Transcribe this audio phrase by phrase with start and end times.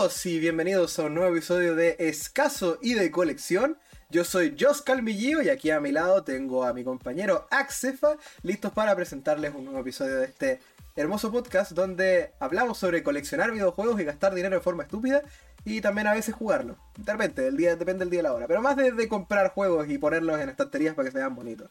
[0.00, 3.76] todos y bienvenidos a un nuevo episodio de Escaso y de Colección.
[4.08, 8.72] Yo soy Jos Calmillío y aquí a mi lado tengo a mi compañero Axefa, listos
[8.72, 10.60] para presentarles un nuevo episodio de este
[10.96, 15.20] hermoso podcast donde hablamos sobre coleccionar videojuegos y gastar dinero de forma estúpida
[15.66, 16.78] y también a veces jugarlo.
[16.96, 19.50] De repente, el día, depende del día y la hora, pero más de, de comprar
[19.50, 21.68] juegos y ponerlos en estanterías para que se vean bonitos.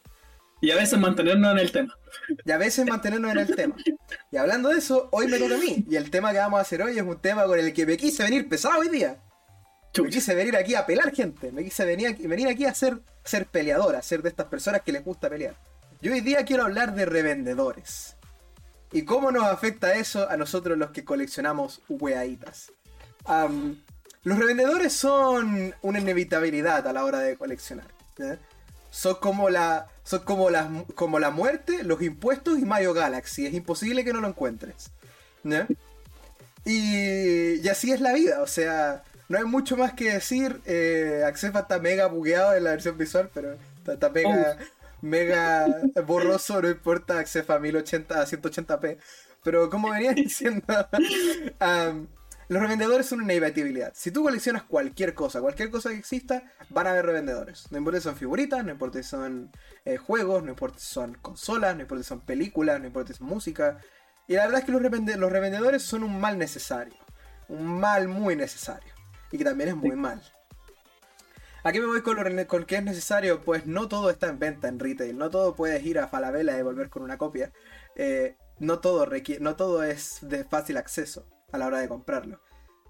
[0.60, 1.96] Y a veces mantenernos en el tema.
[2.44, 3.76] Y a veces mantenernos en el tema.
[4.30, 5.84] Y hablando de eso, hoy me toca a mí.
[5.88, 7.96] Y el tema que vamos a hacer hoy es un tema con el que me
[7.96, 9.22] quise venir pesado hoy día.
[10.02, 11.50] Me quise venir aquí a pelar gente.
[11.50, 14.82] Me quise venir aquí, venir aquí a ser, ser peleador, a ser de estas personas
[14.82, 15.56] que les gusta pelear.
[16.02, 18.16] Yo hoy día quiero hablar de revendedores.
[18.92, 22.72] Y cómo nos afecta eso a nosotros los que coleccionamos weaditas.
[23.24, 23.82] Am,
[24.22, 27.86] los revendedores son una inevitabilidad a la hora de coleccionar.
[28.90, 29.86] Son como la.
[30.02, 33.46] Son como la, como la muerte, los impuestos y Mario Galaxy.
[33.46, 34.90] Es imposible que no lo encuentres.
[35.44, 35.68] ¿ya?
[36.64, 38.42] Y, y así es la vida.
[38.42, 40.60] O sea, no hay mucho más que decir.
[40.66, 44.58] Eh, está mega bugueado en la versión visual, pero está, está mega,
[45.00, 45.66] mega
[46.06, 46.60] borroso.
[46.60, 48.98] No importa, Accefa a 1080 a 180p.
[49.42, 50.64] Pero como venía diciendo,
[52.50, 53.92] los revendedores son una inevitabilidad.
[53.94, 57.70] Si tú coleccionas cualquier cosa, cualquier cosa que exista, van a haber revendedores.
[57.70, 59.52] No importa si son figuritas, no importa si son
[59.84, 63.18] eh, juegos, no importa si son consolas, no importa si son películas, no importa si
[63.20, 63.78] son música.
[64.26, 66.98] Y la verdad es que los, revende- los revendedores son un mal necesario.
[67.46, 68.92] Un mal muy necesario.
[69.30, 70.20] Y que también es muy mal.
[71.62, 73.42] ¿A qué me voy con lo con que es necesario?
[73.42, 75.16] Pues no todo está en venta en retail.
[75.16, 77.52] No todo puedes ir a Falabella y volver con una copia.
[77.94, 82.40] Eh, no, todo requiere, no todo es de fácil acceso a la hora de comprarlo.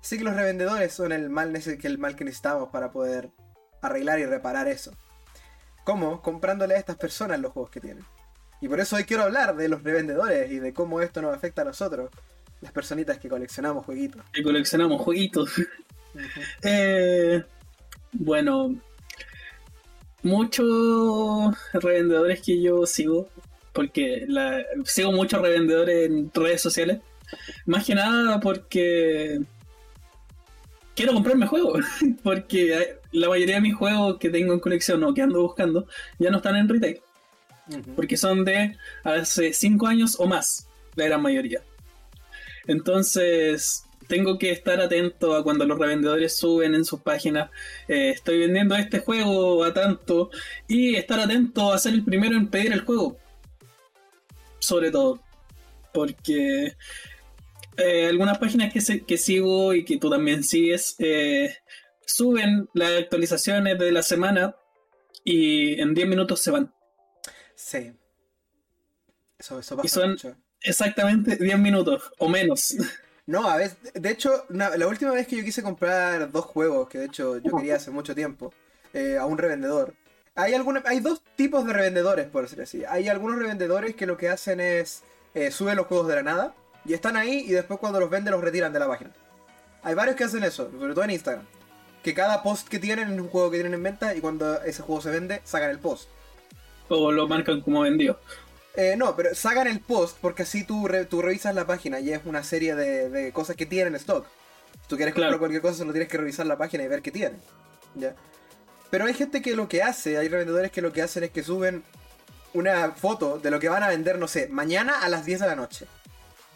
[0.01, 3.31] Así que los revendedores son el mal, el mal que necesitamos para poder
[3.83, 4.93] arreglar y reparar eso.
[5.85, 6.23] ¿Cómo?
[6.23, 8.05] Comprándole a estas personas los juegos que tienen.
[8.61, 11.63] Y por eso hoy quiero hablar de los revendedores y de cómo esto nos afecta
[11.63, 12.11] a nosotros,
[12.61, 14.23] las personitas que coleccionamos jueguitos.
[14.33, 15.51] Que coleccionamos jueguitos.
[16.65, 17.45] Eh,
[18.13, 18.75] bueno,
[20.23, 23.29] muchos revendedores que yo sigo,
[23.73, 27.01] porque la- sigo muchos revendedores en redes sociales,
[27.67, 29.41] más que nada porque
[30.95, 31.85] quiero comprarme juegos,
[32.23, 35.87] porque la mayoría de mis juegos que tengo en colección o que ando buscando
[36.19, 37.01] ya no están en retail,
[37.97, 41.63] porque son de hace 5 años o más, la gran mayoría.
[42.67, 47.49] Entonces, tengo que estar atento a cuando los revendedores suben en sus páginas,
[47.89, 50.31] eh, estoy vendiendo este juego a tanto,
[50.69, 53.17] y estar atento a ser el primero en pedir el juego.
[54.59, 55.21] Sobre todo,
[55.95, 56.75] porque
[57.81, 61.57] eh, algunas páginas que, se- que sigo y que tú también sigues, eh,
[62.07, 64.57] suben las actualizaciones de la semana
[65.25, 66.73] y en 10 minutos se van.
[67.55, 67.93] Sí.
[69.39, 70.37] Eso, eso Y pasa son- mucho.
[70.63, 72.77] Exactamente 10 minutos o menos.
[73.27, 76.99] No, a ver, de hecho, la última vez que yo quise comprar dos juegos, que
[76.99, 78.53] de hecho yo quería hace mucho tiempo,
[78.93, 79.95] eh, a un revendedor.
[80.35, 82.85] Hay, alguna, hay dos tipos de revendedores, por decir así.
[82.85, 85.03] Hay algunos revendedores que lo que hacen es
[85.35, 86.55] eh, suben los juegos de la nada
[86.91, 89.11] y están ahí y después cuando los venden los retiran de la página.
[89.83, 91.45] Hay varios que hacen eso, sobre todo en Instagram.
[92.03, 94.83] Que cada post que tienen es un juego que tienen en venta y cuando ese
[94.83, 96.09] juego se vende, sacan el post.
[96.89, 98.19] o lo marcan como vendido.
[98.75, 102.13] Eh, no, pero sacan el post porque así tú, re- tú revisas la página y
[102.13, 104.27] es una serie de, de cosas que tienen en stock.
[104.83, 105.39] Si tú quieres comprar Claro.
[105.39, 107.41] cualquier cosa, solo tienes que revisar la página y ver qué tienen.
[107.97, 108.15] ¿ya?
[108.91, 111.43] Pero hay gente que lo que hace, hay revendedores que lo que hacen es que
[111.43, 111.83] suben
[112.55, 115.47] una foto de lo que van a vender, no sé, mañana a las 10 de
[115.47, 115.87] la noche.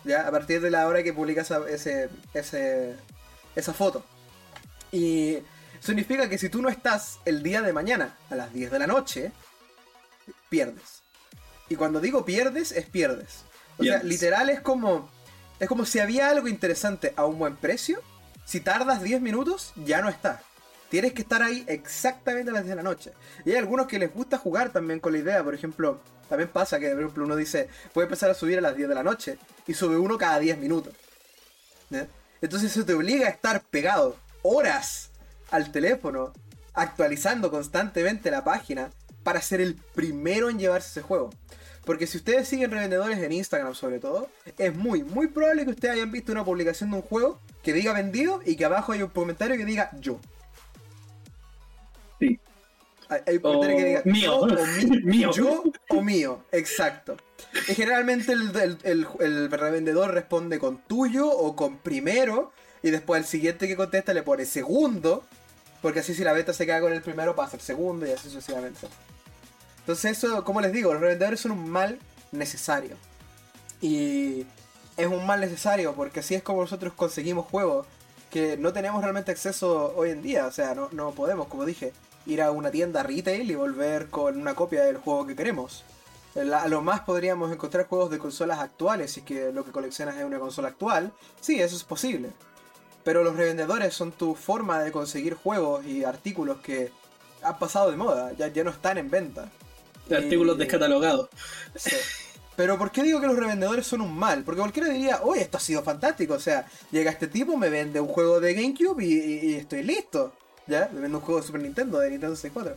[0.04, 0.26] ¿Ya?
[0.26, 2.94] A partir de la hora que publica esa, ese, ese,
[3.56, 4.04] esa foto.
[4.92, 5.38] Y
[5.80, 8.86] significa que si tú no estás el día de mañana a las 10 de la
[8.86, 9.32] noche,
[10.48, 11.02] pierdes.
[11.68, 13.44] Y cuando digo pierdes, es pierdes.
[13.78, 15.10] O sea, literal es como.
[15.58, 18.00] Es como si había algo interesante a un buen precio.
[18.44, 20.42] Si tardas 10 minutos, ya no está.
[20.90, 23.12] Tienes que estar ahí exactamente a las 10 de la noche.
[23.44, 25.42] Y hay algunos que les gusta jugar también con la idea.
[25.42, 26.00] Por ejemplo,
[26.34, 28.94] también pasa que por ejemplo, uno dice, a empezar a subir a las 10 de
[28.94, 29.38] la noche.
[29.68, 30.92] Y sube uno cada 10 minutos.
[32.40, 35.10] Entonces eso te obliga a estar pegado horas
[35.52, 36.32] al teléfono,
[36.72, 38.90] actualizando constantemente la página
[39.22, 41.30] para ser el primero en llevarse ese juego.
[41.84, 44.28] Porque si ustedes siguen revendedores en Instagram sobre todo,
[44.58, 47.92] es muy, muy probable que ustedes hayan visto una publicación de un juego que diga
[47.92, 50.18] vendido y que abajo hay un comentario que diga yo.
[52.18, 52.40] Sí.
[53.08, 54.36] Hay, hay un comentario O que diga mío.
[54.38, 55.30] o mi- Mío.
[55.32, 57.16] yo o mío, exacto.
[57.68, 62.52] Y generalmente el, el- el- el revendedor responde con tuyo o con primero
[62.82, 65.24] y después el siguiente que contesta le pone segundo,
[65.82, 68.28] porque así si la beta se queda con el primero pasa el segundo y así
[68.28, 68.86] sucesivamente.
[69.80, 71.98] Entonces eso, como les digo, los revendedores son un mal
[72.32, 72.96] necesario.
[73.80, 74.46] Y
[74.96, 77.86] es un mal necesario porque así es como nosotros conseguimos juegos
[78.30, 80.46] que no tenemos realmente acceso hoy en día.
[80.46, 81.92] O sea, no, no podemos, como dije,
[82.26, 85.84] ir a una tienda retail y volver con una copia del juego que queremos.
[86.36, 90.16] A lo más podríamos encontrar juegos de consolas actuales, si es que lo que coleccionas
[90.16, 91.12] es una consola actual.
[91.40, 92.30] Sí, eso es posible.
[93.04, 96.90] Pero los revendedores son tu forma de conseguir juegos y artículos que
[97.42, 99.50] han pasado de moda, ya, ya no están en venta.
[100.10, 101.28] artículos descatalogados.
[102.56, 104.44] Pero ¿por qué digo que los revendedores son un mal?
[104.44, 106.34] Porque cualquiera diría, oye, esto ha sido fantástico.
[106.34, 110.32] O sea, llega este tipo, me vende un juego de GameCube y, estoy listo.
[110.66, 110.88] ¿Ya?
[110.92, 112.76] Me vende un juego de Super Nintendo, de Nintendo 64.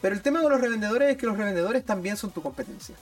[0.00, 2.94] Pero el tema con los revendedores es que los revendedores también son tu competencia.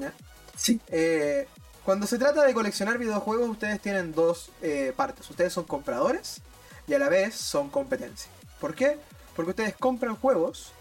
[0.00, 0.12] ¿Ya?
[0.56, 0.80] Sí.
[0.88, 1.46] Eh,
[1.84, 5.28] cuando se trata de coleccionar videojuegos, ustedes tienen dos eh, partes.
[5.28, 6.40] Ustedes son compradores
[6.86, 8.30] y a la vez son competencia.
[8.60, 8.98] ¿Por qué?
[9.36, 10.72] Porque ustedes compran juegos,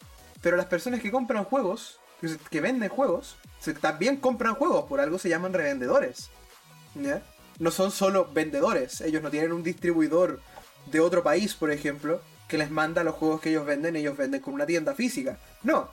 [0.42, 2.00] pero las personas que compran juegos,
[2.50, 3.36] que venden juegos,
[3.82, 6.30] también compran juegos, por algo se llaman revendedores.
[7.60, 10.42] No son solo vendedores, ellos no tienen un distribuidor
[10.86, 12.22] de otro país, por ejemplo,
[12.54, 15.40] que les manda los juegos que ellos venden, ellos venden con una tienda física.
[15.64, 15.90] No.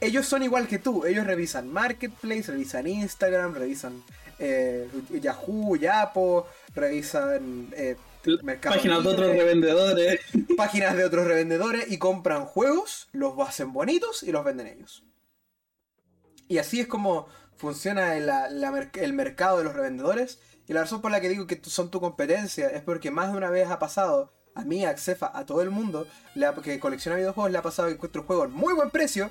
[0.00, 4.02] Ellos son igual que tú, ellos revisan Marketplace, revisan Instagram, revisan
[4.40, 4.88] eh,
[5.22, 7.94] Yahoo, Yapo, revisan eh,
[8.64, 10.20] páginas de otros revendedores.
[10.56, 15.04] Páginas de otros revendedores y compran juegos, los hacen bonitos y los venden ellos.
[16.48, 20.40] Y así es como funciona el, mercado de los revendedores.
[20.66, 23.38] Y la razón por la que digo que son tu competencia es porque más de
[23.38, 26.06] una vez ha pasado a mí, a Cefa, a todo el mundo
[26.62, 29.30] que colecciona videojuegos, le ha pasado que encuentra un juego en muy buen precio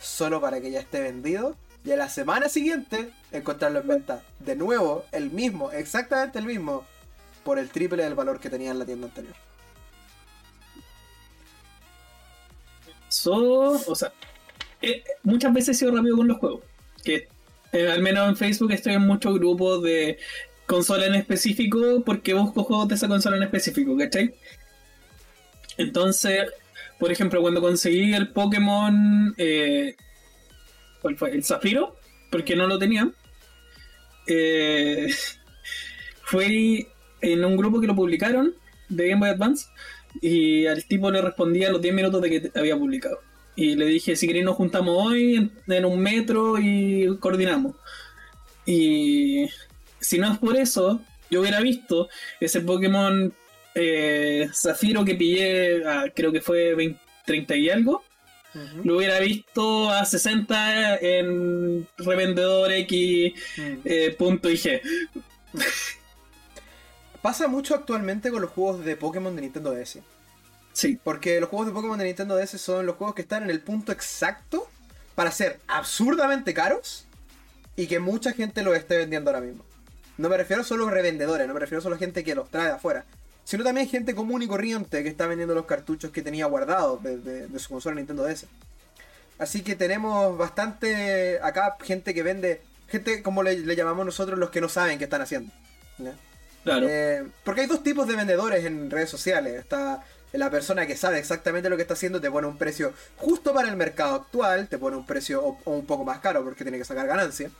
[0.00, 1.56] solo para que ya esté vendido.
[1.84, 6.84] Y a la semana siguiente encontrarlo en venta de nuevo, el mismo, exactamente el mismo,
[7.44, 9.34] por el triple del valor que tenía en la tienda anterior.
[13.08, 14.12] So, o sea,
[14.82, 16.60] eh, muchas veces he sido rápido con los juegos.
[17.02, 17.28] Que
[17.72, 20.18] eh, al menos en Facebook estoy en muchos grupos de
[20.68, 24.34] consola en específico porque busco juegos de esa consola en específico, ¿cachai?
[25.78, 26.44] Entonces,
[27.00, 29.96] por ejemplo, cuando conseguí el Pokémon, eh,
[31.02, 31.32] ¿cuál fue?
[31.32, 31.96] El Zafiro,
[32.30, 33.10] porque no lo tenía.
[36.22, 36.86] fue
[37.22, 38.54] en un grupo que lo publicaron
[38.90, 39.68] de Game Boy Advance
[40.20, 43.20] y al tipo le respondía los 10 minutos de que había publicado.
[43.56, 47.74] Y le dije, si queréis nos juntamos hoy en, un metro y coordinamos.
[48.66, 49.46] Y
[50.00, 51.00] si no es por eso,
[51.30, 52.08] yo hubiera visto
[52.40, 53.32] ese Pokémon
[53.74, 55.82] eh, Zafiro que pillé,
[56.14, 58.02] creo que fue 20, 30 y algo.
[58.82, 63.74] Lo hubiera visto a 60 en revendedor X mm.
[63.84, 64.80] eh, punto IG.
[67.22, 69.98] Pasa mucho actualmente con los juegos de Pokémon de Nintendo DS.
[70.72, 70.98] Sí.
[71.04, 73.60] Porque los juegos de Pokémon de Nintendo DS son los juegos que están en el
[73.60, 74.68] punto exacto
[75.14, 77.06] para ser absurdamente caros
[77.76, 79.67] y que mucha gente los esté vendiendo ahora mismo.
[80.18, 82.66] No me refiero solo a revendedores, no me refiero solo a gente que los trae
[82.66, 83.04] de afuera,
[83.44, 87.48] sino también gente común y corriente que está vendiendo los cartuchos que tenía guardados de,
[87.58, 88.46] su consola Nintendo DS.
[89.38, 94.60] Así que tenemos bastante acá gente que vende, gente como le, llamamos nosotros los que
[94.60, 95.52] no saben qué están haciendo.
[96.64, 96.86] Claro.
[96.88, 99.54] Eh, porque hay dos tipos de vendedores en redes sociales.
[99.54, 103.54] Está la persona que sabe exactamente lo que está haciendo te pone un precio justo
[103.54, 106.78] para el mercado actual, te pone un precio o, un poco más caro porque tiene
[106.78, 107.50] que sacar ganancia,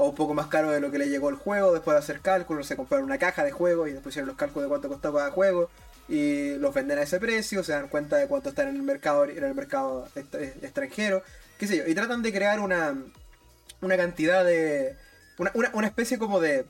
[0.00, 2.20] o un poco más caro de lo que le llegó el juego después de hacer
[2.20, 5.18] cálculos, se compraron una caja de juego y después hicieron los cálculos de cuánto costaba
[5.20, 5.68] cada juego
[6.08, 9.26] y los venden a ese precio, se dan cuenta de cuánto está en el mercado
[9.26, 11.22] en el mercado extranjero,
[11.58, 12.96] qué sé yo, y tratan de crear una
[13.82, 14.96] una cantidad de
[15.36, 16.64] una, una especie como de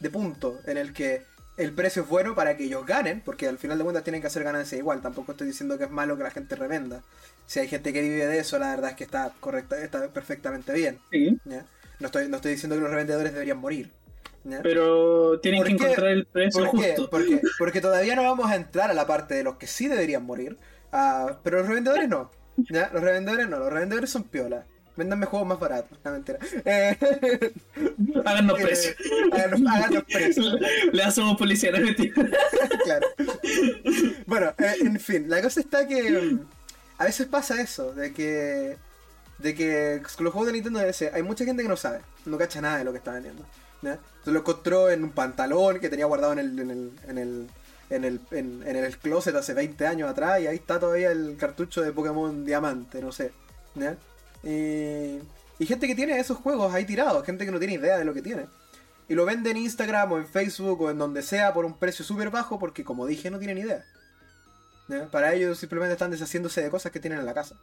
[0.00, 1.22] de punto en el que
[1.56, 4.26] el precio es bueno para que ellos ganen, porque al final de cuentas tienen que
[4.26, 5.00] hacer ganancia igual.
[5.00, 7.02] Tampoco estoy diciendo que es malo que la gente revenda.
[7.46, 10.72] Si hay gente que vive de eso, la verdad es que está correcta, está perfectamente
[10.72, 10.98] bien.
[12.00, 13.90] No, estoy, no estoy diciendo que los revendedores deberían morir.
[14.62, 17.08] Pero tienen que encontrar el precio justo.
[17.08, 20.24] Porque, porque todavía no vamos a entrar a la parte de los que sí deberían
[20.24, 20.58] morir.
[20.92, 22.30] Uh, pero los revendedores no.
[22.56, 24.64] Los revendedores no, los revendedores son piolas.
[24.96, 25.98] Véndanme juegos más baratos.
[26.04, 26.38] No, mentira.
[26.64, 26.96] Eh,
[28.24, 28.96] háganos precios.
[29.32, 30.56] Háganos, precios.
[30.92, 31.78] Le hacemos policía, no
[32.84, 33.06] claro.
[34.26, 36.40] Bueno, eh, en fin, la cosa está que mm,
[36.98, 38.76] a veces pasa eso, de que
[39.38, 42.38] de que con los juegos de Nintendo DS hay mucha gente que no sabe, no
[42.38, 43.44] cacha nada de lo que está vendiendo.
[43.82, 43.98] ¿ya?
[44.24, 47.50] Se lo encontró en un pantalón que tenía guardado en el, en el, en el,
[47.90, 51.92] en el, en, closet hace 20 años atrás y ahí está todavía el cartucho de
[51.92, 53.32] Pokémon Diamante, no sé.
[54.42, 58.14] y gente que tiene esos juegos ahí tirados, gente que no tiene idea de lo
[58.14, 58.46] que tiene.
[59.06, 62.04] Y lo vende en Instagram o en Facebook o en donde sea por un precio
[62.04, 63.84] súper bajo porque, como dije, no tienen idea.
[65.10, 67.56] Para ellos simplemente están deshaciéndose de cosas que tienen en la casa.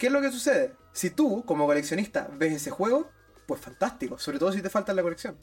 [0.00, 0.72] ¿Qué es lo que sucede?
[0.94, 3.10] Si tú, como coleccionista, ves ese juego,
[3.44, 5.36] pues fantástico, sobre todo si te falta la colección.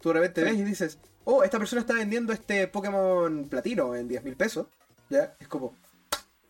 [0.00, 4.06] Tú de repente ves y dices, oh, esta persona está vendiendo este Pokémon platino en
[4.06, 4.68] 10 mil pesos,
[5.08, 5.34] ¿ya?
[5.40, 5.76] Es como,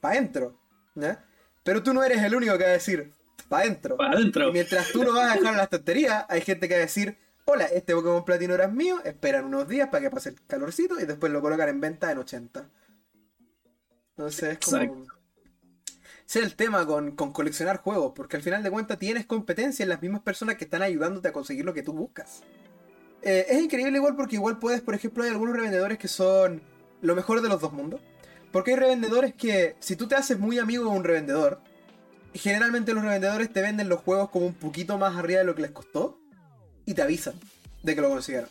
[0.02, 0.60] pa' adentro,
[0.94, 1.24] ¿ya?
[1.64, 3.14] Pero tú no eres el único que va a decir,
[3.48, 3.96] pa' adentro.
[3.96, 4.50] Pa' adentro.
[4.50, 6.82] Y mientras tú lo vas a dejar en las tonterías, hay gente que va a
[6.82, 7.16] decir,
[7.46, 11.06] hola, este Pokémon platino era mío, esperan unos días para que pase el calorcito y
[11.06, 12.68] después lo colocan en venta en 80.
[14.10, 14.76] Entonces es como...
[14.76, 15.19] Exacto.
[16.30, 19.88] Es el tema con, con coleccionar juegos, porque al final de cuentas tienes competencia en
[19.88, 22.42] las mismas personas que están ayudándote a conseguir lo que tú buscas.
[23.22, 26.62] Eh, es increíble igual porque igual puedes, por ejemplo, hay algunos revendedores que son
[27.02, 28.00] lo mejor de los dos mundos.
[28.52, 31.60] Porque hay revendedores que, si tú te haces muy amigo de un revendedor,
[32.32, 35.62] generalmente los revendedores te venden los juegos como un poquito más arriba de lo que
[35.62, 36.18] les costó
[36.86, 37.34] y te avisan
[37.82, 38.48] de que lo consiguieron.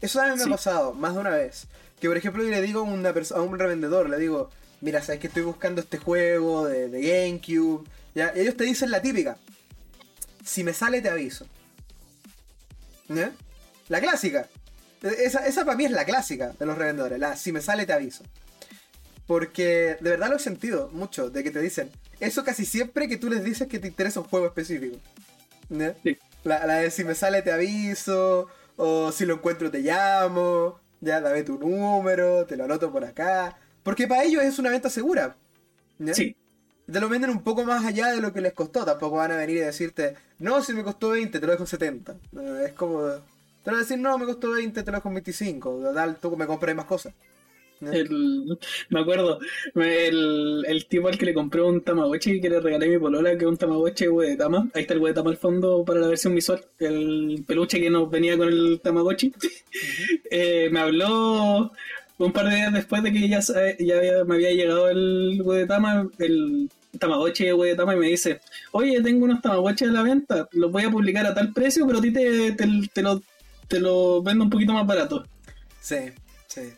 [0.00, 0.48] Eso también me Sí.
[0.50, 1.66] ha pasado más de una vez.
[2.00, 5.20] Que por ejemplo yo le digo a, una a un revendedor, le digo, mira, sabes
[5.20, 7.88] que estoy buscando este juego de, de GameCube.
[8.14, 8.32] ¿ya?
[8.34, 9.36] Y ellos te dicen la típica.
[10.44, 11.46] Si me sale te aviso.
[13.08, 13.32] ¿Ya?
[13.88, 14.48] La clásica.
[15.02, 17.18] E- Esa, esa para mí es la clásica de los revendedores.
[17.18, 18.24] La si me sale te aviso.
[19.26, 23.18] Porque de verdad lo he sentido mucho, de que te dicen, eso casi siempre que
[23.18, 24.96] tú les dices que te interesa un juego específico.
[25.68, 25.94] ¿Ya?
[26.02, 26.16] Sí.
[26.44, 31.20] La, la de si me sale te aviso, o si lo encuentro te llamo, ya
[31.20, 33.58] dame tu número, te lo anoto por acá.
[33.88, 35.34] Porque para ellos es una venta segura.
[35.98, 36.12] ¿ya?
[36.12, 36.36] Sí,
[36.92, 38.84] Te lo venden un poco más allá de lo que les costó.
[38.84, 41.68] Tampoco van a venir y decirte, no, si me costó 20, te lo dejo en
[41.68, 42.16] 70.
[42.32, 43.00] No, es como,
[43.64, 45.92] te van a decir, no, me costó 20, te lo dejo en 25.
[45.94, 47.14] Dale, tú me compré más cosas.
[47.80, 47.92] ¿ya?
[47.92, 48.58] el,
[48.90, 49.38] me acuerdo,
[49.74, 53.38] el, el tipo al que le compré un Tamagotchi que le regalé a mi polola,
[53.38, 54.04] que es un Tamagotchi
[54.36, 58.10] Tama Ahí está el Tama al fondo para la versión visual, el peluche que nos
[58.10, 59.32] venía con el Tamagotchi.
[60.30, 61.72] Eh, me habló
[62.18, 66.70] un par de días después de que ya, había- me había llegado el Tama el
[66.98, 68.40] Tamagotchi de Tama y me dice,
[68.72, 71.98] oye, tengo unos Tamagotchi a la venta, los voy a publicar a tal precio, pero
[71.98, 73.22] a ti te, te, te lo,
[73.68, 75.24] te lo vendo un poquito más barato.
[75.80, 75.96] Sí,
[76.48, 76.72] sí.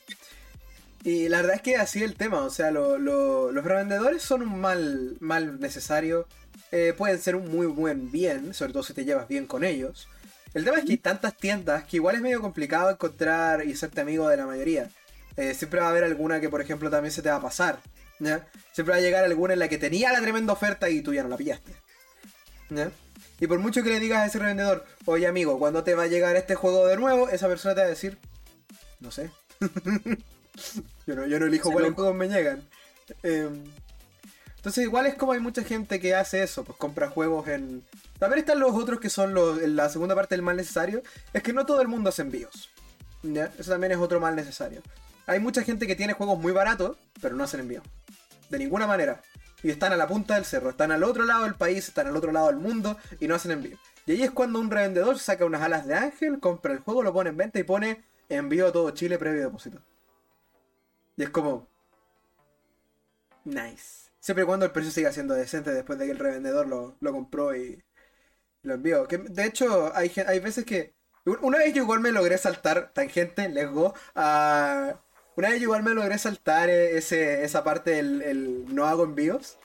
[1.02, 4.22] Y la verdad es que así es el tema, o sea, lo- lo- los revendedores
[4.22, 6.26] son un mal, mal necesario,
[6.72, 10.08] eh, pueden ser un muy buen bien, sobre todo si te llevas bien con ellos.
[10.52, 14.00] El tema es que hay tantas tiendas que igual es medio complicado encontrar y serte
[14.02, 14.90] amigo de la mayoría.
[15.36, 17.80] Eh, siempre va a haber alguna que, por ejemplo, también se te va a pasar.
[18.18, 18.46] ¿ya?
[18.72, 21.22] Siempre va a llegar alguna en la que tenía la tremenda oferta y tú ya
[21.22, 21.72] no la pillaste.
[22.70, 22.90] ¿ya?
[23.40, 26.08] Y por mucho que le digas a ese revendedor, oye amigo, ¿cuándo te va a
[26.08, 27.28] llegar este juego de nuevo?
[27.30, 28.18] Esa persona te va a decir,
[29.00, 29.30] no sé.
[31.06, 32.62] yo, no, yo no elijo cuáles juegos me llegan.
[33.22, 33.64] Em,
[34.56, 37.82] entonces igual es como hay mucha gente que hace eso, pues compra juegos en...
[38.18, 41.42] También están los otros que son los, en la segunda parte del mal necesario, es
[41.42, 42.68] que no todo el mundo hace envíos.
[43.22, 43.50] ¿ya?
[43.58, 44.82] Eso también es otro mal necesario.
[45.30, 47.84] Hay mucha gente que tiene juegos muy baratos, pero no hacen envíos.
[48.48, 49.22] De ninguna manera.
[49.62, 52.16] Y están a la punta del cerro, están al otro lado del país, están al
[52.16, 53.78] otro lado del mundo y no hacen envío.
[54.06, 57.12] Y ahí es cuando un revendedor saca unas alas de ángel, compra el juego, lo
[57.12, 59.80] pone en venta y pone envío a todo Chile previo depósito.
[61.16, 61.68] Y es como...
[63.44, 64.10] Nice.
[64.18, 67.54] Siempre y cuando el precio siga siendo decente después de que el revendedor lo, compró
[67.54, 67.80] y
[68.62, 69.06] lo envió.
[69.06, 70.92] De hecho, hay, hay veces que...
[71.24, 74.98] Una vez yo igual me logré saltar, tangente, let's go, a...
[75.40, 79.56] Una vez igual me logré saltar eh, ese, esa parte del el no hago envíos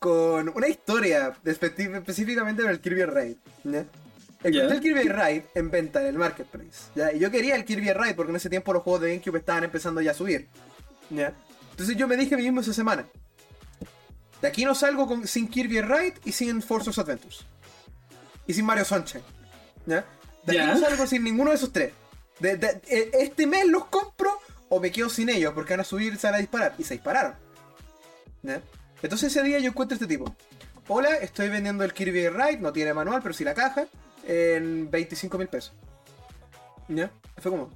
[0.00, 3.36] con una historia de específicamente del Kirby Raid.
[3.62, 3.84] ¿ya?
[4.42, 4.74] Encontré Ya.
[4.74, 6.90] el Kirby Raid en venta en el Marketplace.
[6.96, 7.12] ¿ya?
[7.12, 9.62] Y yo quería el Kirby Raid porque en ese tiempo los juegos de GameCube estaban
[9.62, 10.48] empezando ya a subir.
[11.10, 11.32] ¿ya?
[11.70, 13.06] Entonces yo me dije a mí mismo esa semana.
[14.40, 17.44] De aquí no salgo con- sin Kirby Raid y sin Force of Adventures.
[18.48, 19.22] Y sin Mario Sunshine.
[19.86, 20.04] ¿ya?
[20.44, 20.74] De aquí Ya.
[20.74, 21.92] no salgo sin ninguno de esos tres.
[22.40, 24.36] De- de- e- este mes los compro
[24.74, 26.74] o me quedo sin ellos porque van a subir y se van a disparar.
[26.78, 27.34] Y se dispararon.
[28.42, 28.62] ¿ya?
[29.02, 30.34] Entonces ese día yo encuentro a este tipo.
[30.88, 33.86] Hola, estoy vendiendo el Kirby Raid, no tiene manual, pero sí la caja,
[34.26, 35.74] en 25 mil pesos.
[36.88, 37.10] ¿Ya?
[37.36, 37.68] Fue como,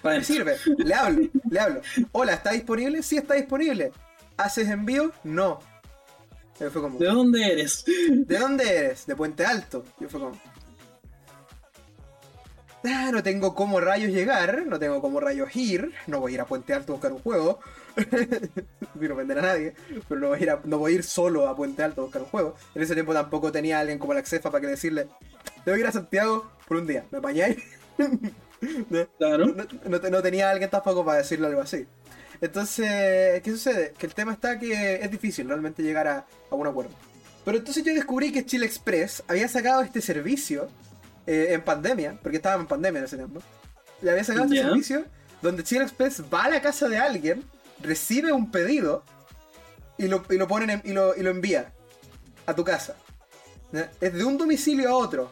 [0.00, 1.82] Pa' me sirve, le hablo, le hablo.
[2.12, 3.02] Hola, ¿está disponible?
[3.02, 3.92] Sí está disponible.
[4.38, 5.12] ¿Haces envío?
[5.24, 5.60] No.
[6.54, 7.84] Fue como, ¿De dónde eres?
[7.84, 9.06] ¿de dónde eres?
[9.06, 9.84] De Puente Alto.
[10.00, 10.40] Y fue como,
[12.92, 16.40] ah, no tengo cómo rayos llegar, no tengo cómo rayos ir, no voy a ir
[16.40, 17.60] a Puente Alto a buscar un juego.
[18.94, 19.74] no vender a nadie,
[20.08, 22.04] pero no voy, a ir a- no voy a ir solo a Puente Alto a
[22.04, 22.54] buscar un juego.
[22.74, 25.08] En ese tiempo tampoco tenía a alguien como la Cefa para que decirle,
[25.64, 27.56] debo ir a Santiago por un día, ¿me apañáis?
[28.90, 29.06] ¿No?
[29.18, 29.46] Claro.
[29.46, 31.86] no, no no tenía a alguien tampoco para decirle algo así.
[32.40, 33.94] Entonces, ¿qué sucede?
[33.98, 36.90] Que el tema está que es difícil realmente llegar a, a un acuerdo.
[37.44, 40.68] Pero entonces yo descubrí que Chile Express había sacado este servicio
[41.26, 43.40] eh, en pandemia, porque estábamos en pandemia en ese tiempo.
[44.02, 44.62] Y había sacado este Ya.
[44.64, 45.04] servicio
[45.42, 47.44] donde Chile Express va a la casa de alguien,
[47.80, 49.04] recibe un pedido
[49.98, 51.72] y lo, y lo ponen en- y, lo, y lo envía
[52.46, 52.96] a tu casa.
[54.00, 55.30] Es de un domicilio a otro.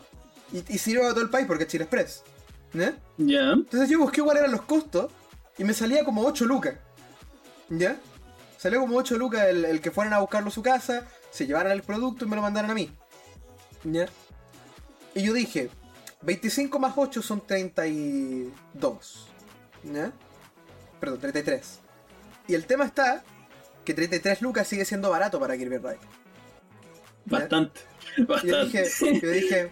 [0.53, 2.23] Y, y sirve a todo el país porque es Chile Express.
[2.73, 2.95] ¿Ya?
[3.17, 3.53] Ya.
[3.53, 5.11] Entonces yo busqué cuáles eran los costos
[5.57, 6.75] y me salía como 8 lucas.
[7.71, 7.97] ¿Ya?
[8.59, 11.73] Salió como 8 lucas el, el que fueran a buscarlo a su casa, se llevaran
[11.73, 12.91] el producto y me lo mandaran a mí.
[13.85, 14.07] ¿Ya?
[15.15, 15.71] Y yo dije,
[16.25, 19.29] 25 más 8 son 32.
[19.85, 20.13] ¿Ya?
[21.01, 21.81] Perdón, 33.
[22.49, 23.23] Y el tema está
[23.85, 25.99] que 33 lucas sigue siendo barato para Kirby Ride.
[27.27, 27.81] Bastante.
[28.17, 28.83] Y yo Bastante.
[28.83, 29.71] dije, yo dije,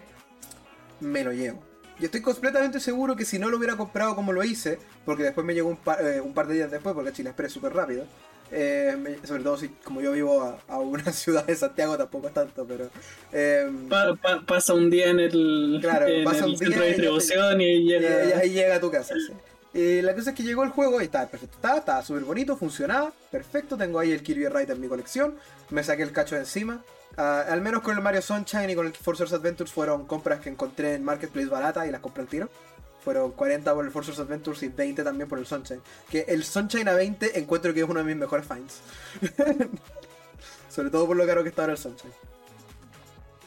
[0.99, 1.63] me lo llevo.
[1.99, 5.45] Y estoy completamente seguro que si no lo hubiera comprado como lo hice, porque después
[5.45, 7.73] me llegó un par, eh, un par de días después, porque Chile Express es súper
[7.73, 8.05] rápido,
[8.51, 12.27] eh, me- sobre todo si como yo vivo a, a una ciudad de Santiago tampoco
[12.27, 12.89] es tanto, pero...
[13.31, 16.81] eh, Pa- pa- pasa un día en el, Claro, en pasa el un día centro
[16.83, 18.25] de distribución y y, llega.
[18.25, 19.15] y ahí llega a tu casa.
[19.15, 19.33] sí.
[19.75, 21.55] Y la cosa es que llegó el juego y estaba perfecto.
[21.55, 23.75] Estaba, estaba súper bonito, funcionaba, perfecto.
[23.75, 25.33] Tengo ahí el Kirby Ride en mi colección.
[25.71, 26.83] Me saqué el cacho de encima.
[27.17, 30.49] Ah, al menos con el Mario Sunshine y con el Forza Adventures fueron compras que
[30.49, 32.49] encontré en Marketplace barata y las compré al tiro.
[33.03, 35.81] Fueron 40 por el Forza Adventures y 20 también por el Sunshine.
[36.09, 38.79] Que el Sunshine a 20 encuentro que es uno de mis mejores finds.
[40.69, 42.13] Sobre todo por lo caro que está ahora el Sunshine.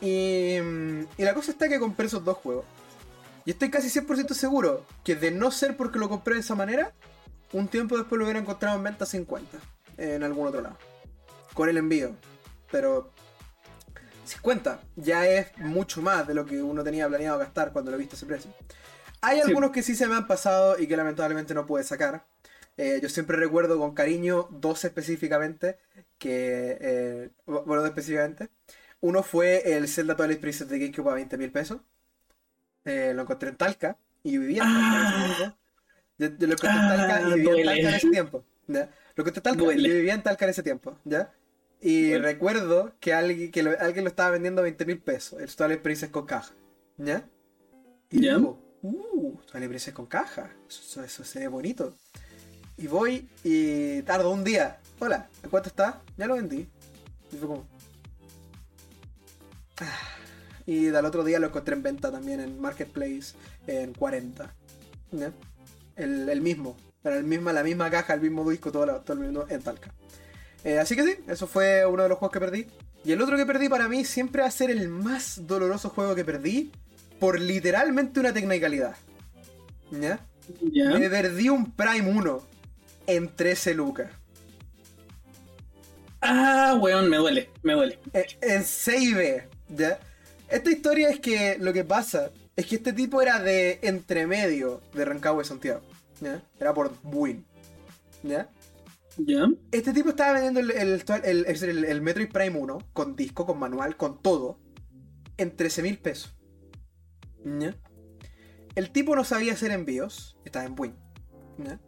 [0.00, 2.64] Y, mm, y la cosa está que compré esos dos juegos.
[3.46, 6.92] Y estoy casi 100% seguro que de no ser porque lo compré de esa manera,
[7.52, 9.58] un tiempo después lo hubiera encontrado en venta a 50
[9.96, 10.76] en algún otro lado.
[11.54, 12.14] Con el envío.
[12.70, 13.12] Pero
[14.24, 18.16] 50 ya es mucho más de lo que uno tenía planeado gastar cuando lo viste
[18.16, 18.50] ese precio.
[19.26, 19.48] Hay Sí.
[19.48, 22.26] algunos que sí se me han pasado y que lamentablemente no pude sacar.
[22.76, 25.78] Eh, yo siempre recuerdo con cariño dos específicamente,
[26.18, 28.50] que, eh, bueno, dos específicamente.
[29.00, 31.80] Uno fue el Zelda Twilight Princess de GameCube a 20 mil pesos.
[32.84, 35.36] Eh, lo encontré en Talca y vivía en Talca en ese Ah.
[35.36, 35.56] tiempo.
[36.18, 37.64] Yo, yo lo encontré en Talca y Ah, vivía en.
[37.66, 38.44] Talca en ese tiempo.
[38.68, 38.90] ¿ya?
[39.16, 40.98] Lo encontré en Talca y yo vivía en Talca en ese tiempo.
[41.04, 41.32] ¿ya?
[41.80, 42.24] Y Duele.
[42.24, 45.40] recuerdo que alguien, que lo, alguien lo estaba vendiendo a 20 mil pesos.
[45.40, 46.52] El Twilight Princess con caja.
[46.96, 47.28] ¿Ya?
[48.10, 48.36] Y Ya.
[48.36, 50.50] digo, uh, Twilight Princess con caja.
[50.68, 51.94] Eso, se ve bonito.
[52.76, 54.78] Y voy y tardo un día.
[54.98, 56.02] Hola, ¿a cuánto está?
[56.16, 56.68] Ya lo vendí.
[57.32, 57.66] Y fue como.
[59.80, 59.98] Ah.
[60.66, 63.34] Y al otro día lo encontré en venta también en Marketplace
[63.66, 64.52] en 40.
[65.12, 65.32] ¿Ya?
[65.94, 66.76] El, mismo.
[67.04, 69.62] Era el misma, la misma caja, el mismo disco, todo, lo- todo el mismo en
[69.62, 69.94] Talca.
[70.64, 72.66] Eh, así que sí, eso fue uno de los juegos que perdí.
[73.04, 76.16] Y el otro que perdí para mí siempre va a ser el más doloroso juego
[76.16, 76.72] que perdí
[77.18, 78.96] por literalmente una tecnicalidad.
[79.90, 80.20] ¿Ya?
[80.72, 80.90] Ya.
[80.90, 82.42] Me perdí un Prime 1
[83.06, 84.10] en 13 lucas.
[86.20, 87.98] Ah, weón, me duele, me duele.
[88.12, 89.98] En, en Save, ¿ya?
[90.48, 95.04] Esta historia es que lo que pasa es que este tipo era de entremedio de
[95.04, 95.82] Rancagua y Santiago.
[96.20, 96.42] ¿ya?
[96.58, 97.44] Era por Buin.
[98.22, 98.48] ¿Ya?
[99.18, 99.46] Ya.
[99.72, 103.96] Este tipo estaba vendiendo el, el, el- el Metroid Prime 1 con disco, con manual,
[103.96, 104.58] con todo,
[105.36, 106.34] en 13 mil pesos.
[107.44, 107.74] ¿Ya?
[108.74, 110.94] El tipo no sabía hacer envíos, estaba en Buin.
[111.58, 111.80] ¿ya?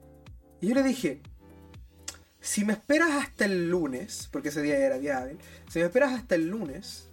[0.61, 1.21] Y yo le dije,
[2.41, 6.13] si me esperas hasta el lunes, porque ese día era día hábil, si me esperas
[6.13, 7.09] hasta el lunes,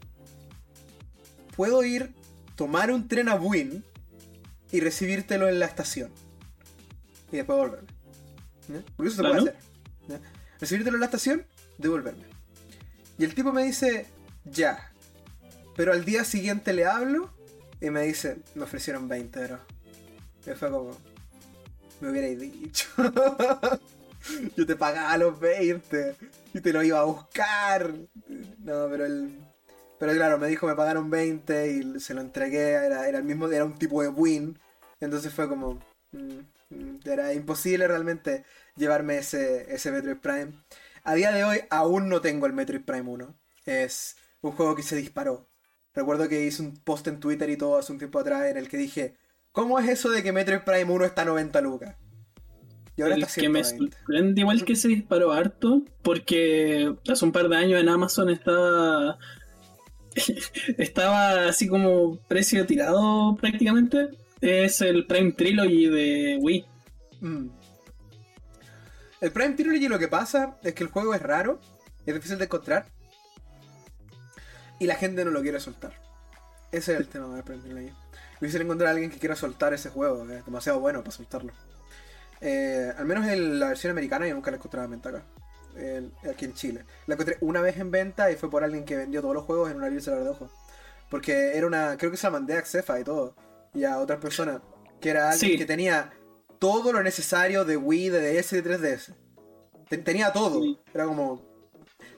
[1.56, 2.14] puedo ir,
[2.56, 3.84] tomar un tren a Buin
[4.72, 6.12] y recibírtelo en la estación.
[7.32, 7.90] Y después volverme.
[8.70, 8.82] ¿ya?
[8.96, 9.58] Porque eso se puede hacer.
[10.08, 10.22] ¿ya?
[10.60, 11.46] Recibírtelo en la estación,
[11.78, 12.26] devolverme.
[13.18, 14.08] Y el tipo me dice,
[14.46, 14.92] ya.
[15.76, 17.35] Pero al día siguiente le hablo
[17.86, 19.60] y me dice, me ofrecieron 20 euros.
[20.44, 20.98] Y fue como,
[22.02, 22.88] me hubierais dicho.
[24.58, 26.16] Yo te pagaba los 20
[26.56, 27.94] y te lo iba a buscar.
[28.58, 29.40] No, pero él.
[30.00, 32.72] Pero claro, me dijo me pagaron 20 y se lo entregué.
[32.72, 34.58] Era, era el mismo, era un tipo de win.
[35.00, 35.80] Entonces fue como.
[36.12, 36.40] mm,
[36.72, 38.46] mm, Era imposible realmente
[38.76, 40.54] llevarme ese, ese Metroid Prime.
[41.04, 43.36] A día de hoy aún no tengo el Metroid Prime 1.
[43.68, 45.48] Es un juego que se disparó.
[45.96, 48.68] Recuerdo que hice un post en Twitter y todo hace un tiempo atrás en el
[48.68, 49.16] que dije,
[49.52, 51.96] ¿cómo es eso de que Metroid Prime 1 está a 90 lucas?
[52.98, 53.98] Y ahora el está que me 120.
[53.98, 59.18] sorprende igual que se disparó harto, porque hace un par de años en Amazon estaba
[60.78, 64.10] estaba así como precio tirado prácticamente.
[64.42, 66.66] Es el Prime Trilogy de Wii.
[67.22, 67.48] Mm.
[69.22, 71.60] El Prime Trilogy lo que pasa es que el juego es raro,
[72.06, 72.95] es difícil de encontrar
[74.80, 75.94] y la gente no lo quiere soltar.
[76.72, 77.94] Ese es el tema del Prime Trilogy.
[78.42, 81.54] Difícil encontrar a alguien que quiera soltar ese juego, es demasiado bueno para soltarlo.
[82.42, 85.24] Eh, al menos en la versión americana yo nunca la encontraba en venta acá,
[85.78, 86.86] en- aquí en Chile.
[87.08, 89.72] La encontré una vez en venta y fue por alguien que vendió todos los juegos
[89.72, 90.50] en una libra de ojo.
[91.10, 93.36] Porque era una, creo que se la mandé a Xefa y todo,
[93.74, 94.62] y a otras personas,
[95.00, 95.58] que era alguien Sí.
[95.58, 96.12] que tenía
[96.60, 99.14] todo lo necesario de Wii, de DS y de 3DS.
[99.90, 100.62] Ten- tenía todo.
[100.62, 100.78] Sí.
[100.94, 101.42] Era como.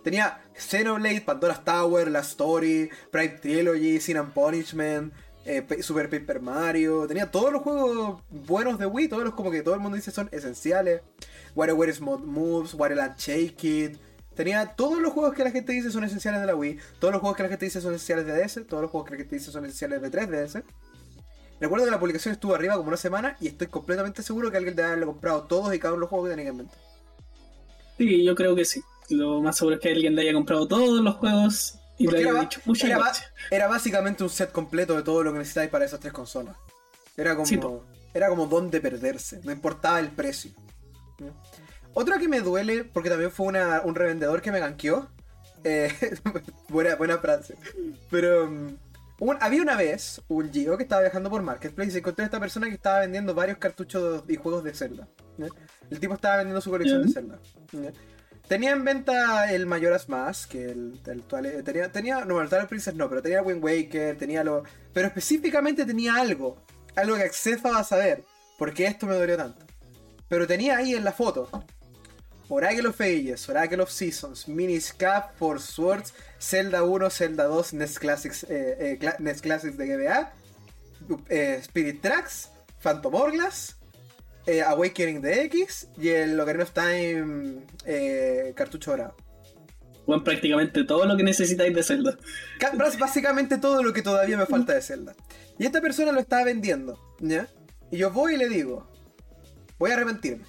[0.08, 5.12] Tenía Xenoblade, Pandora's Tower, La Story, Prime Trilogy, Sin and Punishment,
[5.44, 9.62] eh, Super Paper Mario, tenía todos los juegos buenos de Wii, todos los como que
[9.64, 11.02] todo el mundo dice son esenciales.
[11.56, 13.98] WarioWare Small Moves, Wario Land Shake It.
[14.34, 17.20] Tenía todos los juegos que la gente dice son esenciales de la Wii, todos los
[17.20, 19.36] juegos que la gente dice son esenciales de DS, todos los juegos que la gente
[19.36, 20.64] dice son esenciales de 3DS.
[21.60, 24.74] Recuerdo que la publicación estuvo arriba como una semana y estoy completamente seguro que alguien
[24.74, 26.76] debe haberle comprado todos y cada uno de los juegos que tenía en mente.
[27.98, 28.82] Sí, yo creo que sí.
[29.10, 32.34] Lo más seguro es que alguien le haya comprado todos los juegos y le haya
[32.42, 36.14] dicho muchas era, básicamente un set completo de todo lo que necesitáis para esas tres
[36.14, 36.56] consolas.
[37.16, 40.52] Era como, era como dónde perderse, no importaba el precio.
[41.94, 45.10] Otra que me duele, porque también fue una, un revendedor que me ganqueó.
[45.64, 45.92] Eh,
[46.70, 47.56] buena, buena frase.
[48.12, 48.78] Pero um,
[49.40, 52.68] había una vez un Gio que estaba viajando por Marketplace y encontré a esta persona
[52.68, 55.08] que estaba vendiendo varios cartuchos y juegos de Zelda.
[55.90, 57.40] El tipo estaba vendiendo su colección de Zelda.
[58.48, 62.96] Tenía en venta el Majora's Mask, que el, el, tenía, tenía, no, el Twilight Princess
[62.96, 66.58] no, pero tenía Wind Waker, tenía lo, pero específicamente tenía algo,
[66.96, 68.24] algo que Accefa va a saber,
[68.58, 69.66] porque esto me dolió tanto.
[70.30, 71.50] Pero tenía ahí en la foto
[72.50, 78.44] Oracle of Ages, Oracle of Seasons, Miniscap, For Swords, Zelda 1, Zelda 2, NES Classics,
[78.44, 80.32] eh, eh, NES Classics de GBA,
[81.30, 83.77] eh, Spirit Tracks, Phantom Hourglass,
[84.48, 89.16] eh, Awakening de X y el Ocarina of Time eh, cartucho dorado.
[90.06, 92.18] Bueno, prácticamente todo lo que necesitáis de Zelda.
[92.98, 95.16] Básicamente todo lo que todavía me falta de Zelda.
[95.60, 97.48] Y esta persona lo estaba vendiendo, ¿ya?
[97.92, 98.90] Y yo voy y le digo,
[99.78, 100.46] voy a arrepentirme.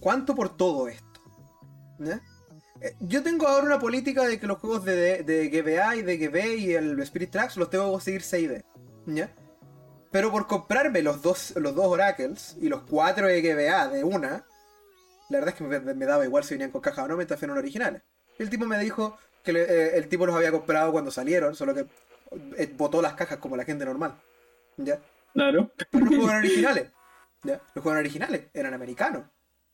[0.00, 1.06] ¿Cuánto por todo esto?
[1.98, 2.20] ¿Ya?
[2.82, 6.18] Eh, yo tengo ahora una política de que los juegos de, de, GBA y de
[6.18, 8.64] GB y el Spirit Tracks los tengo que seguir 6D.
[9.06, 9.34] ¿Ya?
[10.10, 14.44] Pero por comprarme los dos, los dos Oracles y los cuatro EGBA de una,
[15.28, 17.56] la verdad es que me, daba igual si venían con caja o no, mientras fueron
[17.56, 18.02] originales.
[18.38, 21.86] El tipo me dijo que eh, el tipo los había comprado cuando salieron, solo que
[22.56, 24.20] eh, botó las cajas como la gente normal.
[24.76, 24.98] ¿Ya?
[25.32, 25.70] Claro.
[25.90, 26.90] Pero los juegos eran originales.
[27.44, 27.60] ¿Ya?
[27.74, 29.24] Los juegos eran originales, eran americanos.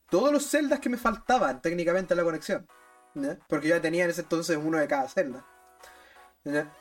[0.09, 2.67] Todos los celdas que me faltaban técnicamente en la conexión.
[3.15, 3.39] ¿Ya?
[3.47, 5.43] Porque ya tenía en ese entonces uno de cada celda.
[6.43, 6.71] ¿Ya?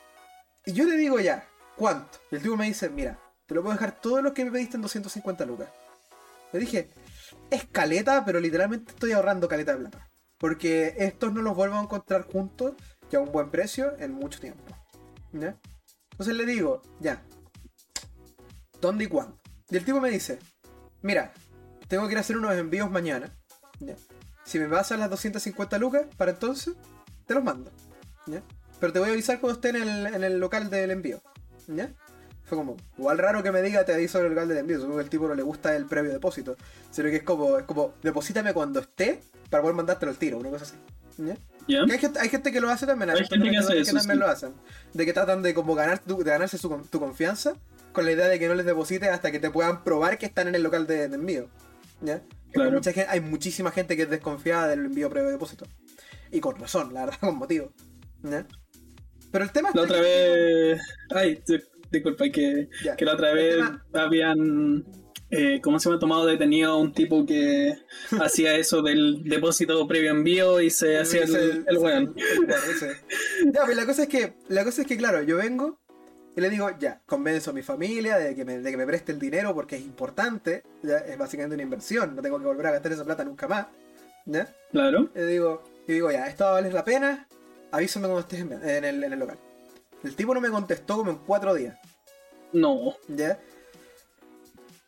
[0.67, 2.19] Y yo le digo ya, ¿cuánto?
[2.31, 4.77] Y el tipo me dice, mira, te lo puedo dejar todo lo que me pediste
[4.77, 5.69] en 250 lucas.
[6.53, 6.91] Le dije,
[7.51, 10.11] es caleta, pero literalmente estoy ahorrando caleta de plata.
[10.39, 12.75] Porque estos no los vuelvo a encontrar juntos
[13.11, 14.65] y a un buen precio en mucho tiempo.
[15.33, 15.59] ¿Ya?
[16.13, 17.23] Entonces le digo, ya,
[18.81, 19.39] ¿dónde y cuándo?
[19.71, 20.39] Y el tipo me dice,
[21.03, 21.33] mira,
[21.89, 23.37] tengo que ir a hacer unos envíos mañana.
[24.45, 26.75] Si me vas a las 250 lucas, para entonces,
[27.27, 27.71] te los mando.
[28.81, 31.21] Pero te voy a avisar cuando esté en el, en el local del envío.
[31.67, 31.93] ¿ya?
[32.47, 35.05] Fue como, igual raro que me diga te aviso el local de envío, supongo que
[35.05, 36.57] el tipo no le gusta el previo depósito.
[36.91, 40.51] Sino que es como, es como, deposítame cuando esté para poder mandártelo al tiro, una
[40.51, 40.75] cosa así.
[41.69, 44.53] Hay, gente, que lo hace también, hay, gente que, hace también lo hacen.
[44.93, 47.55] De que tratan de como ganar de ganarse su, tu confianza
[47.93, 50.49] con la idea de que no les deposites hasta que te puedan probar que están
[50.49, 51.49] en el local de, envío.
[52.01, 52.23] ¿Ya?
[52.55, 55.67] Mucha gente, hay muchísima gente que es desconfiada del envío previo depósito.
[56.31, 57.73] Y con razón, la verdad, con motivo.
[58.23, 58.47] ¿Ya?
[59.33, 60.81] Pero el tema La otra vez.
[61.11, 61.43] Ay,
[61.97, 63.57] disculpa, que, que la otra vez
[63.93, 64.85] habían,
[65.31, 67.75] eh, ¿cómo se me ha tomado detenido a un tipo que
[68.21, 72.15] hacía eso del depósito previo envío y se hacía el, el, weón.
[73.53, 75.79] ya, pues la cosa es que, la cosa es que, claro, yo vengo
[76.37, 79.11] y le digo, ya, convenzo a mi familia de que me, de que me preste
[79.11, 82.73] el dinero porque es importante, ya, es básicamente una inversión, no tengo que volver a
[82.73, 83.67] gastar esa plata nunca más.
[84.27, 84.53] ¿Ya?
[84.71, 85.09] Claro.
[85.15, 87.27] Y digo, y digo, ya, esto va a valer la pena,
[87.73, 89.39] avísame cuando estés en el, en el local.
[90.07, 91.77] El tipo no me contestó como en cuatro días.
[92.53, 92.95] No.
[93.09, 93.41] ¿Ya?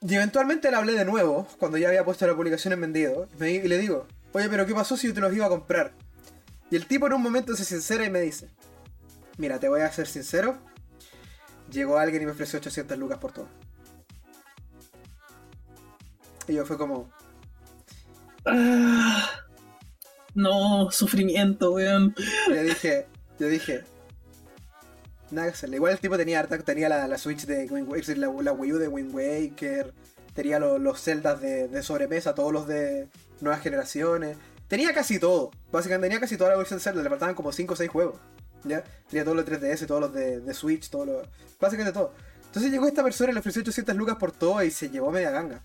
[0.00, 3.66] Y eventualmente le hablé de nuevo, cuando ya había puesto la publicación en vendido, y
[3.66, 5.92] le digo, oye, pero ¿qué pasó si yo te los iba a comprar?
[6.70, 8.48] Y el tipo en un momento se sincera y me dice,
[9.38, 10.57] mira, te voy a ser sincero,
[11.68, 13.48] llegó alguien y me ofreció 800 lucas por todo.
[16.46, 17.11] Y yo fue como...
[18.46, 19.28] Ah,
[20.35, 22.14] no, sufrimiento, weón.
[22.48, 23.09] Yo dije,
[23.40, 23.85] yo dije,
[25.31, 28.88] Nada Igual el tipo tenía tenía la, Switch de Wind Waker, la, Wii U de
[28.88, 29.93] Wind Waker,
[30.35, 33.09] tenía los celdas de, sobremesa, todos los de
[33.41, 34.37] nuevas generaciones.
[34.69, 35.51] Tenía casi todo.
[35.71, 38.21] Básicamente tenía casi toda la versión de Zelda, le faltaban como 5 o 6 juegos.
[38.64, 38.83] ¿Ya?
[39.09, 41.27] Tenía todos los 3DS, todos los de, Switch, todos los.
[41.61, 42.12] Básicamente todo.
[42.47, 45.31] Entonces llegó esta persona y le ofreció 800 lucas por todo y se llevó media
[45.31, 45.62] ganga.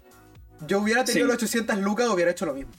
[0.68, 2.72] Yo hubiera tenido los 800 lucas hubiera hecho lo mismo.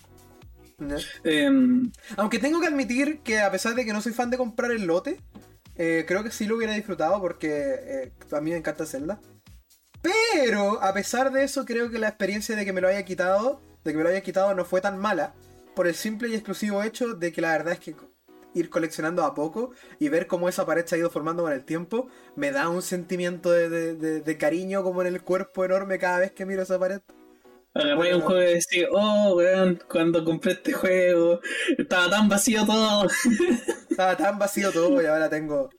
[1.22, 4.70] Em, Aunque tengo que admitir que a pesar de que no soy fan de comprar
[4.72, 5.20] el lote,
[5.76, 9.20] eh, creo que sí lo hubiera disfrutado porque eh, a mí me encanta Zelda.
[10.02, 13.60] Pero, a pesar de eso, creo que la experiencia de que me lo haya quitado,
[13.84, 15.34] de que me lo haya quitado, no fue tan mala.
[15.74, 17.96] Por el simple y exclusivo hecho de que la verdad es que
[18.54, 21.64] ir coleccionando a poco y ver cómo esa pared se ha ido formando con el
[21.64, 26.46] tiempo, me da un sentimiento de, cariño como en el cuerpo enorme cada vez que
[26.46, 27.00] miro esa pared.
[27.74, 31.40] Agarré un juego y decir, oh, weón, cuando compré este juego,
[31.76, 33.08] estaba tan vacío todo.
[33.90, 35.70] estaba tan vacío todo y ahora tengo...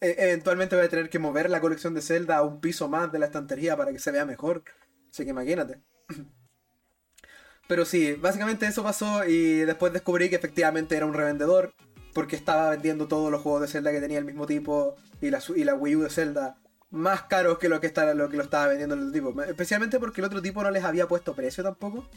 [0.00, 3.12] E, eventualmente voy a tener que mover la colección de Zelda a un piso más
[3.12, 4.64] de la estantería para que se vea mejor.
[5.10, 5.82] Así que imagínate.
[7.68, 11.74] Pero sí, básicamente eso pasó y después descubrí que efectivamente era un revendedor
[12.14, 15.74] porque estaba vendiendo todos los juegos de Zelda que tenía el mismo tipo y la
[15.74, 16.59] Wii U de Zelda
[16.90, 19.42] más caros que lo que, lo que lo estaba vendiendo el otro tipo.
[19.42, 22.08] Especialmente porque el otro tipo no les había puesto precio tampoco.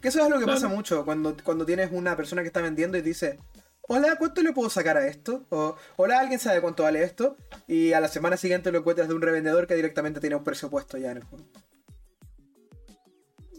[0.00, 2.98] Que eso es lo que pasa mucho cuando, cuando tienes una persona que está vendiendo
[2.98, 3.38] y dice,
[3.82, 5.44] hola, ¿cuánto le puedo sacar a esto?
[5.50, 7.36] O, hola, ¿alguien sabe cuánto vale esto?
[7.68, 10.70] Y a la semana siguiente lo encuentras de un revendedor que directamente tiene un precio
[10.70, 11.44] puesto ya en el juego.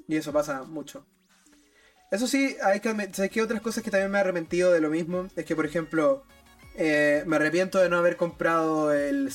[0.08, 1.06] Y eso pasa mucho.
[2.12, 3.42] Eso sí, hay que ¿sabes qué?
[3.42, 6.24] Otras cosas que también me he arrepentido de lo mismo es que, por ejemplo,
[6.76, 9.30] eh, me arrepiento de no haber comprado el,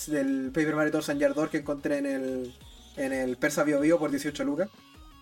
[0.52, 2.54] Paper Mario Thousand Sanjardor que encontré en el,
[2.96, 4.68] en el Persa Bio Bio por 18 lucas.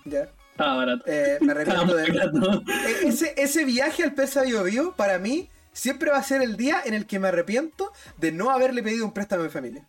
[0.04, 0.28] ¿Ya?
[0.58, 1.04] Ah, barato.
[1.06, 2.62] Eh, me arrepiento de.
[3.04, 6.80] Ese, ese viaje al Persa Bio Bio, para mí, siempre va a ser el día
[6.84, 9.86] en el que me arrepiento de no haberle pedido un préstamo a mi familia.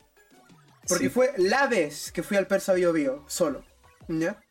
[0.87, 3.63] Porque fue la vez que fui al Persa Bio Bio solo.
[4.07, 4.41] ¿Ya?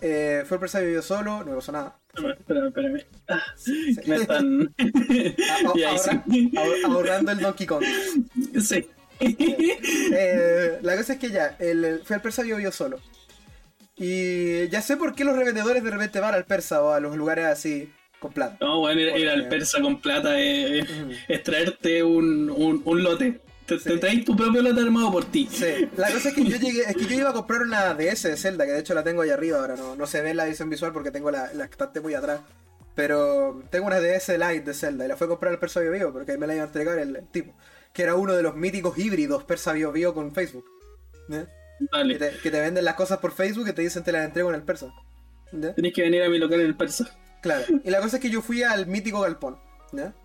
[0.00, 1.98] Eh, fue al Persa Bio Bio solo, no me pasó nada.
[2.16, 3.04] Espérame, espérame.
[3.28, 3.42] Ah,
[4.06, 4.74] Me están.
[6.86, 7.84] ahorrando el Donkey Kong.
[8.60, 8.86] Sí.
[10.16, 13.00] Eh, la cosa es que ya, el, fui al persa yo solo.
[13.96, 17.16] Y ya sé por qué los revendedores de repente van al persa o a los
[17.16, 18.56] lugares así con plata.
[18.60, 20.86] No, bueno, ir, al persa con plata es,
[21.44, 23.40] traerte un, un, un lote.
[23.66, 25.48] Te, traes tu propio lote armado por ti.
[25.50, 25.88] Sí.
[25.96, 28.36] La cosa es que yo llegué, es que yo iba a comprar una DS de
[28.36, 30.46] Zelda, que de hecho la tengo ahí arriba ahora, no, no se ve en la
[30.46, 32.40] edición visual porque tengo la, la estante muy atrás.
[32.94, 35.90] Pero tengo una DS Lite de Zelda y la fui a comprar al Persa Bio
[35.90, 37.52] Bio porque ahí me la iba a entregar el, tipo.
[37.92, 40.64] Que era uno de los míticos híbridos Persa Bio Bio con Facebook.
[41.28, 44.50] Que, te, que, te, venden las cosas por Facebook y te dicen te las entrego
[44.50, 44.92] en el Persa.
[45.50, 47.10] Tenés que venir a mi local en el Persa.
[47.42, 47.64] Claro.
[47.82, 49.58] Y la cosa es que yo fui al mítico galpón.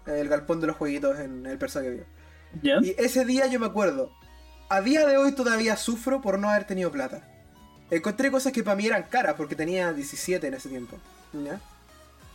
[0.07, 2.05] El galpón de los jueguitos en el Persa Bio Bio.
[2.61, 4.11] Y ese día yo me acuerdo,
[4.69, 7.21] a día de hoy todavía sufro por no haber tenido plata.
[7.91, 10.97] Encontré cosas que para mí eran caras porque tenía 17 en ese tiempo.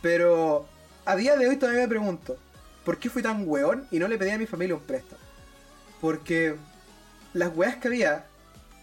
[0.01, 0.67] Pero
[1.05, 2.37] a día de hoy todavía me pregunto,
[2.83, 5.21] ¿por qué fui tan weón y no le pedí a mi familia un préstamo?
[6.01, 6.55] Porque
[7.33, 8.25] las weas que había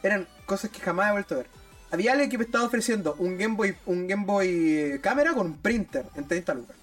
[0.02, 1.46] eran cosas que jamás he vuelto a ver.
[1.90, 5.58] Había alguien que me estaba ofreciendo un Game Boy, un Game Boy cámara con un
[5.58, 6.76] printer en 30 lucas.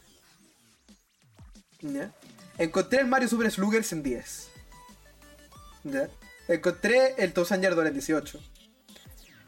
[1.81, 2.12] ¿Ya?
[2.59, 4.49] Encontré el Mario Super Sluggers en 10.
[5.85, 6.09] ¿Ya?
[6.49, 8.39] Encontré el Thousand Yard en 18.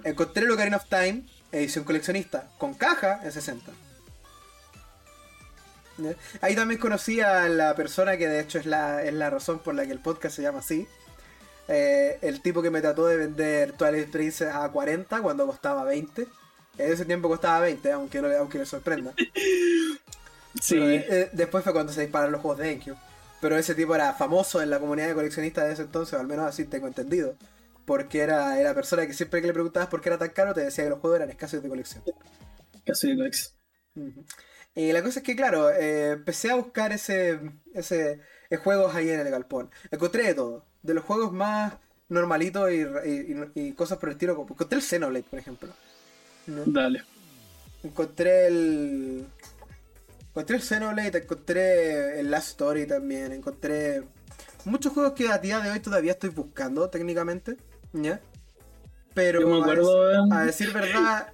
[0.06, 3.72] Encontré el Ocarina of Time, edición coleccionista, con caja en 60.
[6.40, 9.76] Ahí también conocí a la persona que de hecho es la, es la razón por
[9.76, 10.88] la que el podcast se llama así.
[11.68, 16.28] Eh, el tipo que me trató de vender Twilight Princess a 40 cuando costaba 20.
[16.78, 19.14] En ese tiempo costaba 20, aunque, aunque le sorprenda.
[20.62, 20.78] Sí.
[20.80, 22.98] Eh, después fue cuando se dispararon los juegos de GameCube.
[23.42, 26.46] Pero ese tipo era famoso en la comunidad de coleccionistas de ese entonces, al menos
[26.46, 27.36] así tengo entendido.
[27.86, 30.62] Porque era, era persona que siempre que le preguntabas por qué era tan caro, te
[30.62, 32.04] decía que los juegos eran escasos de colección.
[32.76, 33.56] Escasos de colección.
[34.76, 37.40] Y la cosa es que, claro, eh, empecé a buscar ese,
[37.74, 39.72] ese eh, juegos ahí en el galpón.
[39.90, 40.66] Encontré de todo.
[40.84, 41.74] De los juegos más
[42.10, 44.46] normalitos y, cosas por el estilo.
[44.50, 45.70] Encontré el Xenoblade, por ejemplo.
[46.46, 47.04] Dale.
[47.84, 49.26] Encontré el.
[50.32, 54.04] Encontré el Xenoblade, encontré el Last Story también, encontré
[54.64, 57.58] muchos juegos que a día de hoy todavía estoy buscando técnicamente,
[57.92, 58.22] ¿ya?
[59.14, 59.62] Pero
[60.32, 61.34] a, decir verdad,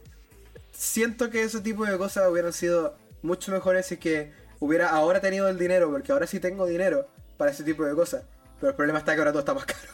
[0.71, 5.47] siento que ese tipo de cosas hubieran sido mucho mejores si que hubiera ahora tenido
[5.47, 7.07] el dinero, porque ahora sí tengo dinero
[7.37, 8.23] para ese tipo de cosas.
[8.59, 9.91] Pero el problema está que ahora todo está más caro.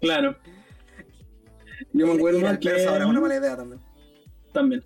[0.00, 0.36] claro.
[1.92, 2.86] Yo me acuerdo que...
[2.86, 3.82] ahora es una mala idea también.
[4.54, 4.82] También.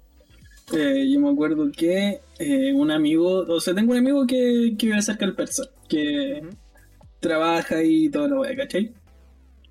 [0.73, 4.87] Eh, yo me acuerdo que eh, un amigo, o sea, tengo un amigo que, que
[4.87, 6.43] vive cerca del persa, que
[7.21, 8.93] trabaja y todo lo wea, ¿cachai?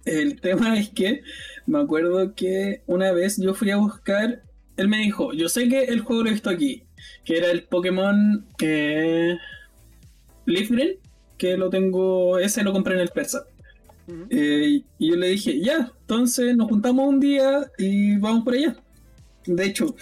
[0.06, 1.22] El tema es que
[1.66, 4.44] me acuerdo que una vez yo fui a buscar,
[4.78, 6.84] él me dijo, yo sé que el juego lo he visto aquí,
[7.26, 9.38] que era el Pokémon eh,
[10.46, 10.98] Leaf Green,
[11.38, 13.46] que lo tengo, ese lo compré en el persa.
[14.30, 18.76] Eh, y yo le dije, ya, entonces nos juntamos un día y vamos por allá.
[19.46, 19.96] De hecho,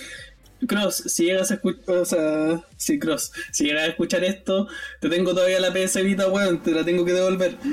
[0.68, 4.68] Cross, si llegas a escuchar, o sea, sí, Cross, si llegas a escuchar esto,
[5.00, 7.58] te tengo todavía la PS Vita, weón, te la tengo que devolver.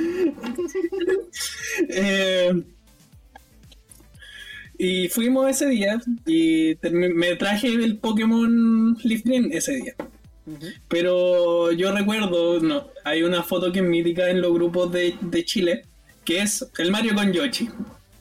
[1.89, 2.63] Eh,
[4.77, 9.95] y fuimos ese día y me traje el Pokémon Leaf Green ese día.
[10.89, 15.45] Pero yo recuerdo, no, hay una foto que es mítica en los grupos de, de
[15.45, 15.83] Chile,
[16.25, 17.69] que es el Mario con Yoshi.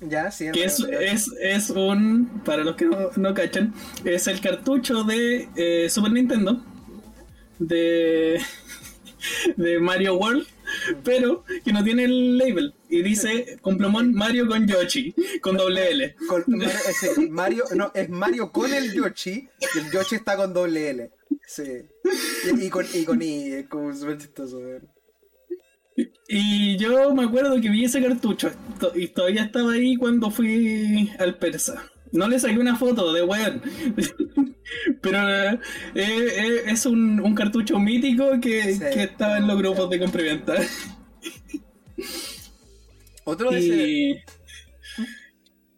[0.01, 0.49] Ya, sí.
[0.51, 3.73] Que es, es, es, un, para los que no, no cachan,
[4.05, 6.63] es el cartucho de eh, Super Nintendo
[7.59, 8.41] de,
[9.57, 10.47] de Mario World,
[11.03, 12.73] pero que no tiene el label.
[12.89, 16.15] Y dice Complomón Mario con Yoshi, con doble L.
[16.27, 16.45] Con,
[17.29, 21.11] Mario, no, es Mario con el Yoshi y el Yoshi está con doble L.
[21.45, 21.63] Sí.
[22.59, 24.59] Y, con, y con I, es como súper chistoso.
[26.31, 28.51] Y yo me acuerdo que vi ese cartucho
[28.93, 31.89] y todavía estaba ahí cuando fui al persa.
[32.11, 33.63] No le saqué una foto de weón.
[35.01, 35.59] Pero eh,
[35.95, 40.23] eh, es un, cartucho mítico que, estaba en los grupos de compra
[43.23, 44.15] Otro de y,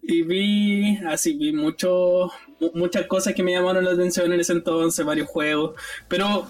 [0.02, 2.30] y vi así, vi mucho,
[2.74, 5.80] muchas cosas que me llamaron la atención en ese entonces, varios juegos.
[6.10, 6.46] Pero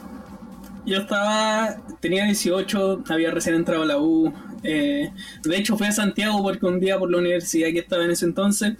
[0.85, 4.33] yo estaba, tenía 18, había recién entrado a la U.
[4.63, 5.11] Eh,
[5.43, 8.25] de hecho, fui a Santiago porque un día por la universidad que estaba en ese
[8.25, 8.73] entonces,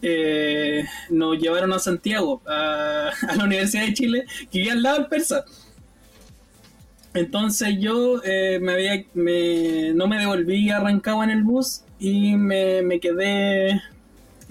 [0.00, 5.06] eh, nos llevaron a Santiago, a, la Universidad de Chile, que iba al lado del
[5.06, 5.44] persa.
[7.14, 12.82] Entonces yo eh, me había, me, no me devolví arrancado en el bus y me,
[12.82, 13.80] me quedé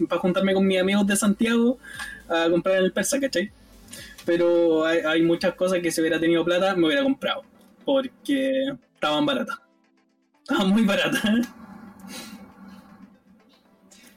[0.09, 1.77] para juntarme con mis amigos de Santiago
[2.27, 3.51] a comprar en el persa, ¿cachai?
[4.27, 7.43] Pero hay, muchas cosas que si hubiera tenido plata me hubiera comprado,
[7.85, 9.57] porque estaban baratas.
[10.41, 11.23] Estaban muy baratas.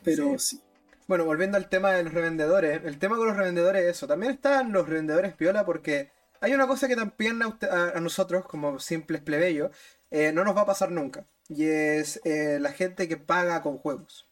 [0.02, 0.60] Pero sí.
[1.06, 4.08] Bueno, volviendo al tema de los revendedores, el tema con los revendedores es eso.
[4.08, 9.20] También están los revendedores piola porque hay una cosa que también a, nosotros, como simples
[9.20, 9.70] plebeyos,
[10.10, 11.24] eh, no nos va a pasar nunca.
[11.48, 14.28] Y es eh, la gente que paga con juegos.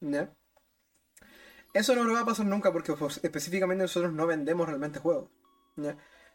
[0.00, 0.34] ¿Ya?
[1.72, 5.30] Eso no nos va a pasar nunca porque pues, específicamente nosotros no vendemos realmente juegos.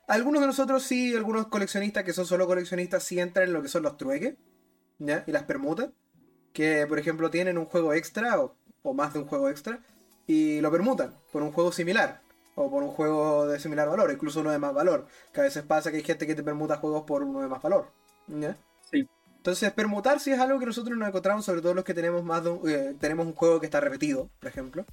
[0.08, 3.67] Algunos de nosotros sí, algunos coleccionistas que son solo coleccionistas sí entran en lo que
[3.67, 4.36] son los trueques
[5.00, 5.89] y las permutas.
[6.54, 8.56] Que por ejemplo tienen un juego extra o,
[8.93, 9.80] más de un juego extra
[10.26, 12.21] y lo permutan por un juego similar
[12.56, 15.08] o por un juego de similar valor, incluso uno de más valor.
[15.32, 17.62] Que a veces pasa que hay gente que te permuta juegos por uno de más
[17.62, 17.91] valor.
[18.89, 19.08] Sí.
[19.38, 22.43] Entonces, permutar sí es algo que nosotros nos encontramos, sobre todo los que tenemos más
[22.43, 24.86] de eh, tenemos un juego que está repetido, por ejemplo.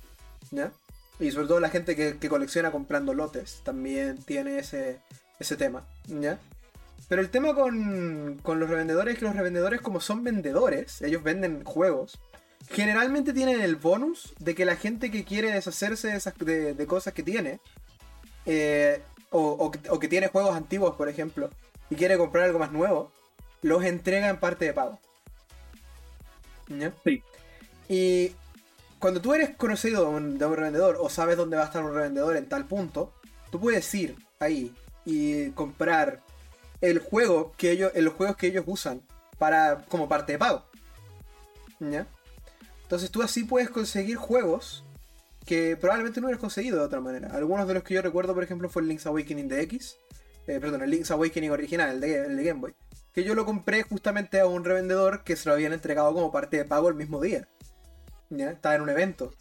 [1.20, 5.00] Y sobre todo la gente que, colecciona comprando lotes también tiene ese,
[5.38, 6.38] ese tema, ¿ya?
[7.08, 11.64] Pero el tema con, los revendedores es que los revendedores, como son vendedores, ellos venden
[11.64, 12.18] juegos,
[12.70, 17.12] generalmente tienen el bonus de que la gente que quiere deshacerse de, esas, de, cosas
[17.12, 17.60] que tiene,
[18.46, 21.50] eh, o, que tiene juegos antiguos, por ejemplo,
[21.90, 23.12] y quiere comprar algo más nuevo,
[23.60, 24.98] los entrega en parte de pago.
[26.68, 26.92] ¿Ya?
[27.04, 27.22] Sí.
[27.88, 28.32] Y
[29.04, 32.38] cuando tú eres conocido de un, revendedor o sabes dónde va a estar un revendedor
[32.38, 33.12] en tal punto,
[33.50, 36.22] tú puedes ir ahí y comprar
[36.80, 39.02] el juego que ellos, los juegos que ellos usan
[39.36, 40.64] para, como parte de pago.
[41.80, 42.06] ¿Ya?
[42.84, 44.86] Entonces tú así puedes conseguir juegos
[45.44, 47.28] que probablemente no hubieras conseguido de otra manera.
[47.36, 49.98] Algunos de los que yo recuerdo, por ejemplo, fue el Link's Awakening de X.
[50.46, 52.74] Eh, perdón, el Link's Awakening original, el de, el de Game Boy.
[53.12, 56.56] Que yo lo compré justamente a un revendedor que se lo habían entregado como parte
[56.56, 57.46] de pago el mismo día.
[58.30, 59.32] Estaba en un evento.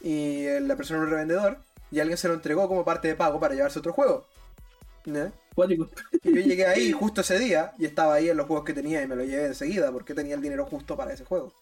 [0.00, 1.58] Y la persona era un revendedor.
[1.90, 4.26] Y alguien se lo entregó como parte de pago para llevarse otro juego.
[6.22, 9.02] Y yo llegué ahí justo ese día y estaba ahí en los juegos que tenía
[9.02, 11.52] y me lo llevé enseguida porque tenía el dinero justo para ese juego.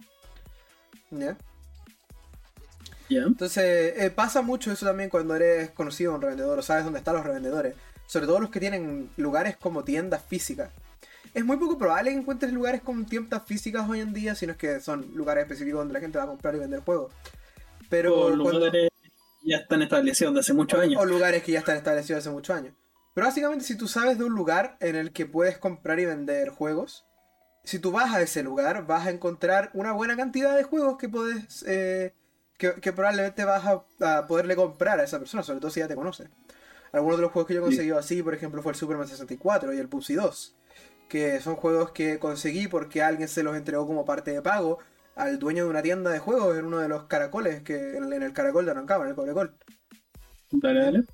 [3.26, 7.14] Entonces eh, pasa mucho eso también cuando eres conocido un revendedor o sabes dónde están
[7.14, 7.74] los revendedores.
[8.06, 10.70] Sobre todo los que tienen lugares como tiendas físicas
[11.36, 14.58] es muy poco probable que encuentres lugares con tiendas físicas hoy en día, sino es
[14.58, 17.12] que son lugares específicos donde la gente va a comprar y vender juegos.
[17.90, 18.88] Pero o lugares
[19.42, 20.98] ya están establecidos desde hace muchos años.
[20.98, 22.74] O lugares que ya están establecidos hace muchos años.
[23.14, 26.48] Pero básicamente si tú sabes de un lugar en el que puedes comprar y vender
[26.48, 27.04] juegos,
[27.64, 31.10] si tú vas a ese lugar vas a encontrar una buena cantidad de juegos que
[31.10, 31.62] puedes...
[31.66, 32.14] Eh,
[32.56, 33.62] que, probablemente vas
[34.00, 36.30] a, poderle comprar a esa persona, sobre todo si ya te conoce.
[36.92, 39.74] Algunos de los juegos que yo he conseguido así, por ejemplo, fue el Superman 64
[39.74, 40.56] y el Pupsi 2
[41.08, 44.78] que son juegos que conseguí porque alguien se los entregó como parte de pago
[45.14, 48.32] al dueño de una tienda de juegos en uno de los caracoles que en el
[48.32, 49.54] caracol de Arancaba, en el Cobrecol.
[50.50, 51.04] Dale, dale.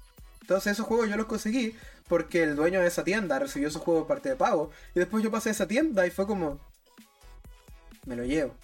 [0.40, 1.76] Entonces esos juegos yo los conseguí
[2.08, 5.30] porque el dueño de esa tienda recibió esos juegos parte de pago y después yo
[5.30, 6.58] pasé a esa tienda y fue como
[8.06, 8.54] me lo llevo.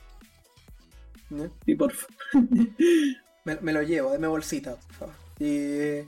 [1.67, 1.93] Y por
[3.45, 4.77] me, me, lo llevo, de mi bolsita,
[5.39, 6.01] Y,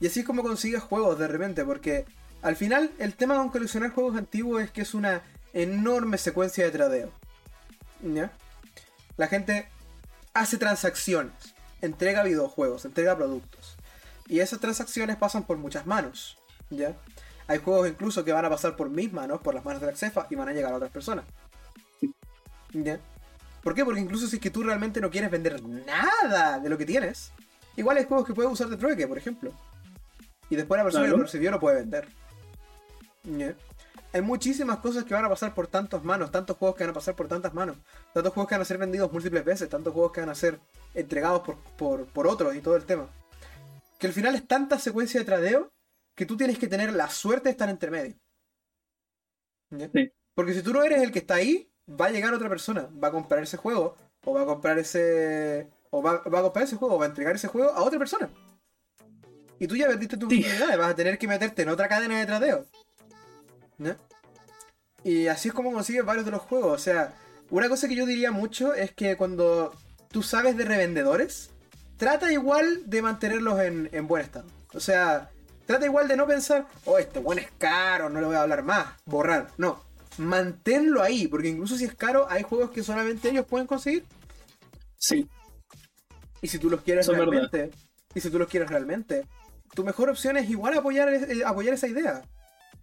[0.00, 2.06] y así es como consigues juegos de repente, porque
[2.42, 5.22] al final, el tema con coleccionar juegos antiguos es que es una
[5.52, 7.12] enorme secuencia de tradeo.
[8.02, 8.32] ¿Ya?
[9.16, 9.68] La gente
[10.32, 13.76] hace transacciones, entrega videojuegos, entrega productos.
[14.26, 16.38] Y esas transacciones pasan por muchas manos.
[16.70, 16.96] ¿Ya?
[17.46, 19.96] Hay juegos incluso que van a pasar por mis manos, por las manos de la
[19.96, 21.24] CEFA, y van a llegar a otras personas.
[22.72, 23.00] ¿Ya?
[23.62, 23.84] ¿Por qué?
[23.84, 27.32] Porque incluso si es que tú realmente no quieres vender nada de lo que tienes,
[27.76, 29.52] igual hay juegos que puedes usar de trueque, por ejemplo.
[30.48, 32.08] Y después la persona que lo recibió lo puede vender.
[34.12, 36.94] Hay muchísimas cosas que van a pasar por tantas manos, tantos juegos que van a
[36.94, 37.76] pasar por tantas manos,
[38.12, 40.58] tantos juegos que van a ser vendidos múltiples veces, tantos juegos que van a ser
[40.94, 41.42] entregados
[41.76, 43.08] por, por otros y todo el tema.
[43.98, 45.72] Que al final es tanta secuencia de tradeo
[46.14, 48.14] que tú tienes que tener la suerte de estar entre medio.
[50.34, 53.08] Porque si tú no eres el que está ahí, va a llegar otra persona, va
[53.08, 55.68] a comprar ese juego, o va a comprar ese.
[55.90, 58.30] O va, a comprar ese juego, o va a entregar ese juego a otra persona.
[59.58, 62.26] Y tú ya perdiste tu oportunidad, vas a tener que meterte en otra cadena de
[62.26, 62.66] tradeo.
[63.80, 63.96] ¿No?
[65.02, 66.72] Y así es como consigues varios de los juegos.
[66.72, 67.14] O sea,
[67.50, 69.74] una cosa que yo diría mucho es que cuando
[70.12, 71.50] tú sabes de revendedores,
[71.96, 74.46] trata igual de mantenerlos en, en buen estado.
[74.72, 75.30] O sea,
[75.70, 78.64] Trata igual de no pensar, oh, este buen es caro, no le voy a hablar
[78.64, 79.52] más, borrar.
[79.56, 79.84] No,
[80.18, 84.04] manténlo ahí, porque incluso si es caro, hay juegos que solamente ellos pueden conseguir.
[84.98, 85.28] Sí.
[86.42, 87.70] Y si tú los quieres realmente,
[88.12, 89.28] y si tú los quieres realmente,
[89.72, 92.24] tu mejor opción es igual apoyar, eh, apoyar esa idea.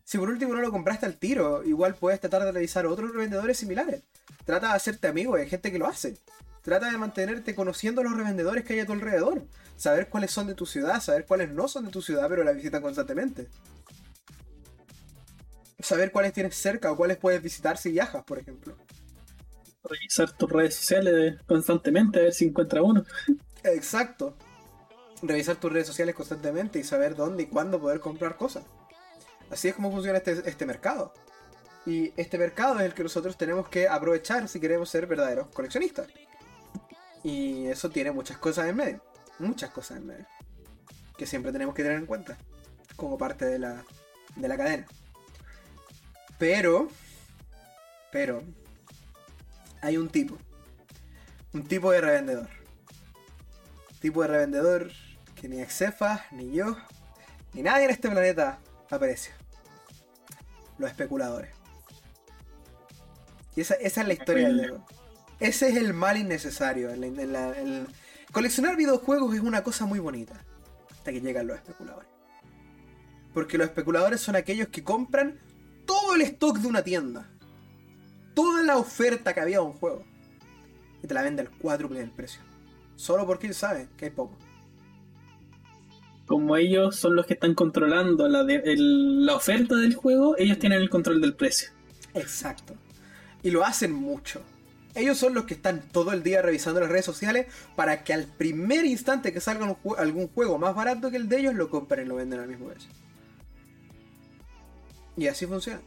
[0.08, 3.58] Si por último no lo compraste al tiro, igual puedes tratar de revisar otros revendedores
[3.58, 4.04] similares.
[4.46, 6.18] Trata de hacerte amigo de gente que lo hace.
[6.62, 9.44] Trata de mantenerte conociendo a los revendedores que hay a tu alrededor.
[9.76, 12.54] Saber cuáles son de tu ciudad, saber cuáles no son de tu ciudad, pero la
[12.54, 13.50] visitan constantemente.
[15.78, 18.78] Saber cuáles tienes cerca o cuáles puedes visitar si viajas, por ejemplo.
[19.84, 23.04] Revisar tus redes sociales constantemente, a ver si encuentra uno.
[23.62, 24.38] Exacto.
[25.22, 28.64] Revisar tus redes sociales constantemente y saber dónde y cuándo poder comprar cosas.
[29.52, 31.14] Así es como funciona este, este mercado.
[31.86, 36.08] Y este mercado es el que nosotros tenemos que aprovechar si queremos ser verdaderos coleccionistas.
[37.24, 39.04] Y eso tiene muchas cosas en medio.
[39.40, 40.26] Muchas cosas en medio.
[41.18, 42.38] Que siempre tenemos que tener en cuenta.
[42.96, 43.86] Como parte de la,
[44.36, 44.86] de la cadena.
[46.38, 46.90] Pero.
[48.12, 48.44] Pero.
[49.82, 50.38] Hay un tipo.
[51.54, 52.50] Un tipo de revendedor.
[54.02, 54.92] tipo de revendedor
[55.40, 56.76] que ni Exefa, ni yo,
[57.54, 59.37] ni nadie en este planeta aprecia.
[60.78, 61.52] Los especuladores.
[63.56, 64.78] Y esa, esa es la historia del.
[65.40, 66.90] Ese es el mal innecesario.
[68.32, 70.36] Coleccionar videojuegos es una cosa muy bonita.
[70.92, 72.10] Hasta que llegan los especuladores.
[73.34, 75.40] Porque los especuladores son aquellos que compran
[75.86, 77.30] todo el stock de una tienda.
[78.34, 80.04] Toda la oferta que había de un juego.
[81.04, 82.42] Y te la venden al cuádruple del precio.
[82.96, 84.38] Solo porque ellos saben que hay poco.
[86.28, 90.90] Como ellos son los que están controlando la, la oferta del juego, ellos tienen el
[90.90, 91.70] control del precio.
[92.14, 92.76] Exacto.
[93.42, 94.42] Y lo hacen mucho.
[94.94, 98.26] Ellos son los que están todo el día revisando las redes sociales para que al
[98.26, 102.10] primer instante que salga algún juego más barato que el de ellos, lo compren y
[102.10, 102.90] lo venden al mismo precio.
[105.16, 105.80] Y así funciona.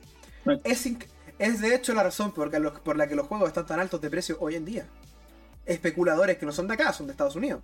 [0.65, 0.89] Es,
[1.39, 2.51] es, de hecho la razón por,
[2.83, 4.87] por, la que los juegos están tan altos de precio hoy en día.
[5.67, 7.63] Especuladores que no son de acá, son de Estados Unidos.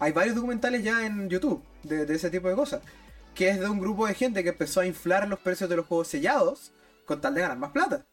[0.00, 2.82] Hay varios documentales ya en YouTube de, de ese tipo de cosas.
[3.34, 5.86] Que es de un grupo de gente que empezó a inflar los precios de los
[5.86, 6.72] juegos sellados
[7.04, 8.06] con tal de ganar más plata.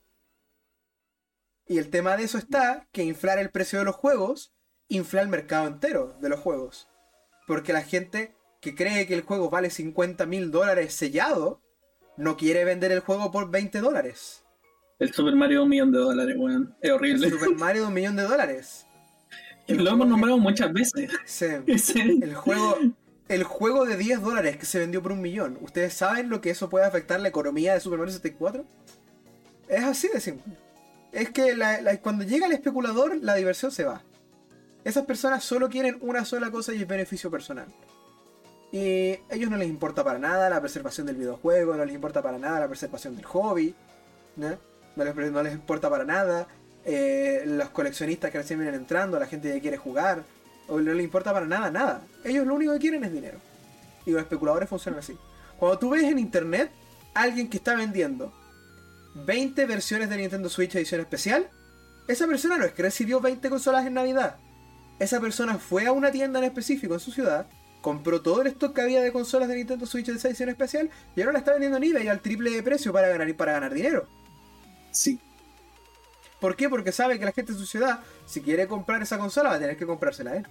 [1.68, 4.54] Y el tema de eso está que inflar el precio de los juegos
[4.90, 6.88] infla el mercado entero de los juegos.
[7.46, 11.62] Porque la gente que cree que el juego vale 50 mil dólares sellado,
[12.16, 14.46] no quiere vender el juego por 20 dólares.
[15.00, 16.76] El Super Mario de un millón de dólares, weón.
[16.82, 17.28] Es horrible.
[17.28, 18.87] El Super Mario de un millón de dólares.
[19.84, 21.12] lo hemos nombrado muchas veces.
[21.26, 21.46] Sí.
[22.22, 22.78] El juego,
[23.28, 25.58] el juego de 10 dólares que se vendió por un millón.
[25.62, 28.66] ¿Ustedes saben lo que eso puede afectar la economía de Super Mario 64?
[29.68, 30.58] Es así de simple
[31.18, 31.58] es que
[32.02, 34.04] cuando llega el especulador, la diversión se va.
[34.84, 37.68] Esas personas solo quieren una sola cosa y es beneficio personal.
[38.72, 42.22] Y a ellos no les importa para nada la preservación del videojuego, no les importa
[42.22, 43.74] para nada la preservación del hobby,
[44.36, 44.58] ¿no?
[44.96, 46.48] les, importa para nada
[46.90, 50.24] eh, los coleccionistas que recién vienen entrando, la gente que quiere jugar,
[50.70, 52.02] o no les importa para nada, nada.
[52.24, 53.40] Ellos lo único que quieren es dinero.
[54.06, 55.18] Y los especuladores funcionan así.
[55.60, 56.72] Cuando tú ves en internet
[57.14, 58.34] alguien que está vendiendo
[59.16, 61.50] 20 versiones de Nintendo Switch edición especial,
[62.08, 64.38] esa persona no es que recibió 20 consolas en Navidad.
[64.98, 67.48] Esa persona fue a una tienda en específico en su ciudad,
[67.82, 70.90] compró todo el stock que había de consolas de Nintendo Switch de esa edición especial
[71.18, 73.74] y ahora la está vendiendo en eBay al triple de precio para ganar, para ganar
[73.74, 74.08] dinero.
[74.92, 75.20] Sí.
[76.40, 76.70] ¿Por qué?
[76.70, 79.60] Porque sabe que la gente de su ciudad, si quiere comprar esa consola, va a
[79.60, 80.48] tener que comprársela a él.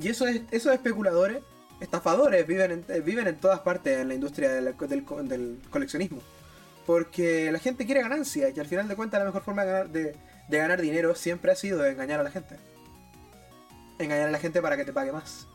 [0.00, 1.42] Y eso es, esos especuladores
[1.80, 4.74] estafadores viven en, eh, viven en todas partes en la industria del,
[5.70, 6.22] coleccionismo.
[6.86, 10.14] Porque la gente quiere ganancia y al final de cuentas la mejor forma de
[10.48, 12.56] ganar, dinero siempre ha sido engañar a la gente.
[13.98, 15.48] Engañar a la gente para que te pague más.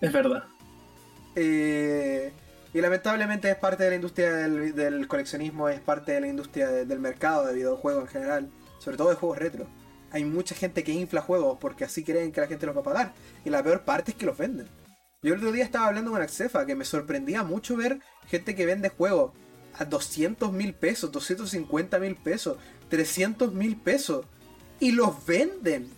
[0.00, 0.44] Es verdad.
[1.34, 2.32] Eh,
[2.76, 7.00] y lamentablemente es parte de la industria del, coleccionismo, es parte de la industria del
[7.00, 9.66] mercado de videojuegos en general, sobre todo de juegos retro.
[10.10, 12.84] Hay mucha gente que infla juegos porque así creen que la gente los va a
[12.84, 13.14] pagar.
[13.46, 14.68] Y la peor parte es que los venden.
[15.22, 18.66] Yo el otro día estaba hablando con Axefa que me sorprendía mucho ver gente que
[18.66, 19.32] vende juegos
[19.78, 22.58] a 200 mil pesos, 250 mil pesos,
[22.90, 24.26] 300 mil pesos.
[24.80, 25.90] Y los venden.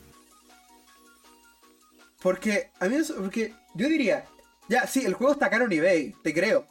[2.23, 4.27] Porque, a mí, porque yo diría,
[4.69, 6.67] ya, sí, el juego está caro en eBay, te creo.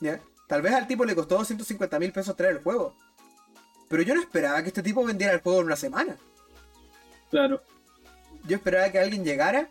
[0.00, 0.20] ¿Ya?
[0.46, 2.94] Tal vez al tipo le costó 250 mil pesos traer el juego.
[3.88, 6.16] Pero yo no esperaba que este tipo vendiera el juego en una semana.
[7.30, 7.62] Claro.
[8.46, 9.68] Yo esperaba que alguien llegara.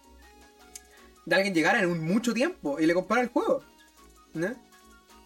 [1.25, 3.63] De alguien llegara en un mucho tiempo y le comprara el juego.
[4.33, 4.53] ¿No?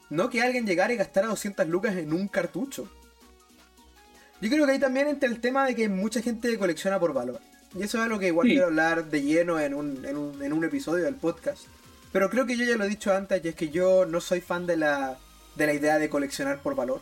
[0.09, 2.89] No que alguien llegara y gastara 200 lucas en un cartucho.
[4.41, 7.39] Yo creo que ahí también entra el tema de que mucha gente colecciona por valor.
[7.75, 10.53] Y eso es algo que igual quiero hablar de lleno en un, en, un, en
[10.53, 11.63] un episodio del podcast.
[12.17, 14.41] Pero creo que yo ya lo he dicho antes, y es que yo no soy
[14.41, 15.19] fan de la,
[15.53, 16.99] de la idea de coleccionar por valor.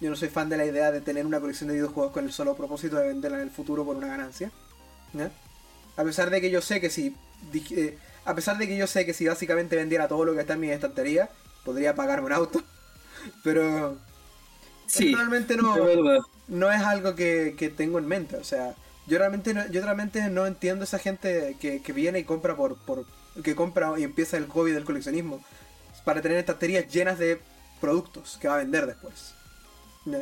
[0.00, 2.32] Yo no soy fan de la idea de tener una colección de videojuegos con el
[2.32, 4.52] solo propósito de venderla en el futuro por una ganancia.
[5.96, 7.16] A pesar de que yo sé que si.
[7.72, 10.52] Eh, a pesar de que yo sé que si básicamente vendiera todo lo que está
[10.52, 11.30] en mi estantería,
[11.64, 12.62] podría pagarme un auto.
[13.42, 13.98] Pero.
[14.86, 15.74] Sí, realmente no,
[16.46, 18.36] no es algo que, que tengo en mente.
[18.36, 18.76] O sea,
[19.08, 23.04] yo realmente no, yo realmente no entiendo esa gente que, viene y compra por, por
[23.42, 25.42] que compra y empieza el hobby del coleccionismo
[26.04, 27.40] para tener estanterías llenas de
[27.80, 29.34] productos que va a vender después.
[30.04, 30.18] ¿no?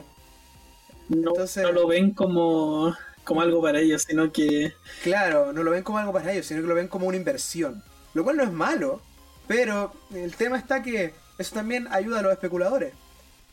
[1.11, 4.73] Entonces, no lo ven como, como algo para ellos, sino que...
[5.03, 7.83] Claro, no lo ven como algo para ellos, sino que lo ven como una inversión.
[8.15, 9.01] Lo cual no es malo,
[9.47, 12.95] pero el tema está que eso también ayuda a los especuladores.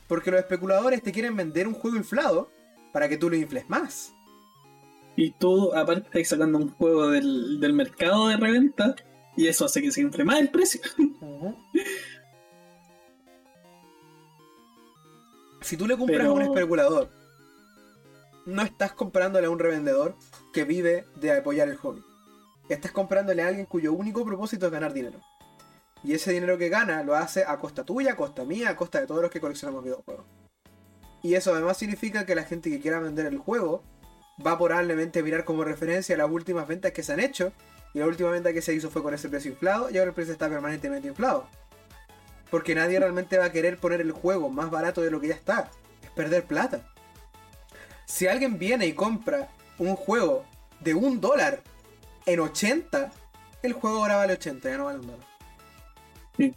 [0.07, 2.51] Porque los especuladores te quieren vender un juego inflado
[2.91, 4.13] para que tú lo infles más.
[5.15, 8.95] Y tú, aparte, estás sacando un juego del, mercado de reventa
[9.39, 10.81] y eso hace que se infle más el precio.
[15.61, 17.09] Si tú le compras a un especulador,
[18.45, 20.17] no estás comprándole a un revendedor
[20.51, 22.03] que vive de apoyar el hobby.
[22.67, 25.21] Estás comprándole a alguien cuyo único propósito es ganar dinero.
[26.03, 28.99] Y ese dinero que gana lo hace a costa tuya, a costa mía, a costa
[28.99, 30.25] de todos los que coleccionamos videojuegos.
[31.23, 33.83] Y eso además significa que la gente que quiera vender el juego
[34.45, 37.53] va probablemente a mirar como referencia las últimas ventas que se han hecho.
[37.93, 40.15] Y la última venta que se hizo fue con ese precio inflado y ahora el
[40.15, 41.47] precio está permanentemente inflado.
[42.51, 45.35] Porque nadie realmente va a querer poner el juego más barato de lo que ya
[45.35, 45.69] está.
[46.03, 46.81] Es perder plata.
[48.05, 50.45] Si alguien viene y compra un juego
[50.79, 51.61] de un dólar
[52.25, 53.11] en 80,
[53.63, 55.27] el juego ahora vale 80, ya no vale un dólar.
[56.37, 56.55] Sí.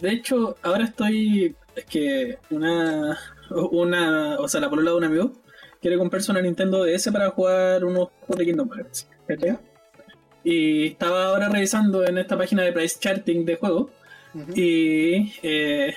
[0.00, 1.56] De hecho, ahora estoy.
[1.74, 3.18] Es que una.
[3.50, 4.38] Una.
[4.38, 5.32] O sea, la polola de un amigo
[5.80, 9.08] quiere comprarse una Nintendo DS para jugar unos juegos de Kingdom Hearts.
[10.46, 13.90] Y estaba ahora revisando en esta página de price charting de juegos.
[14.54, 15.92] Y eh,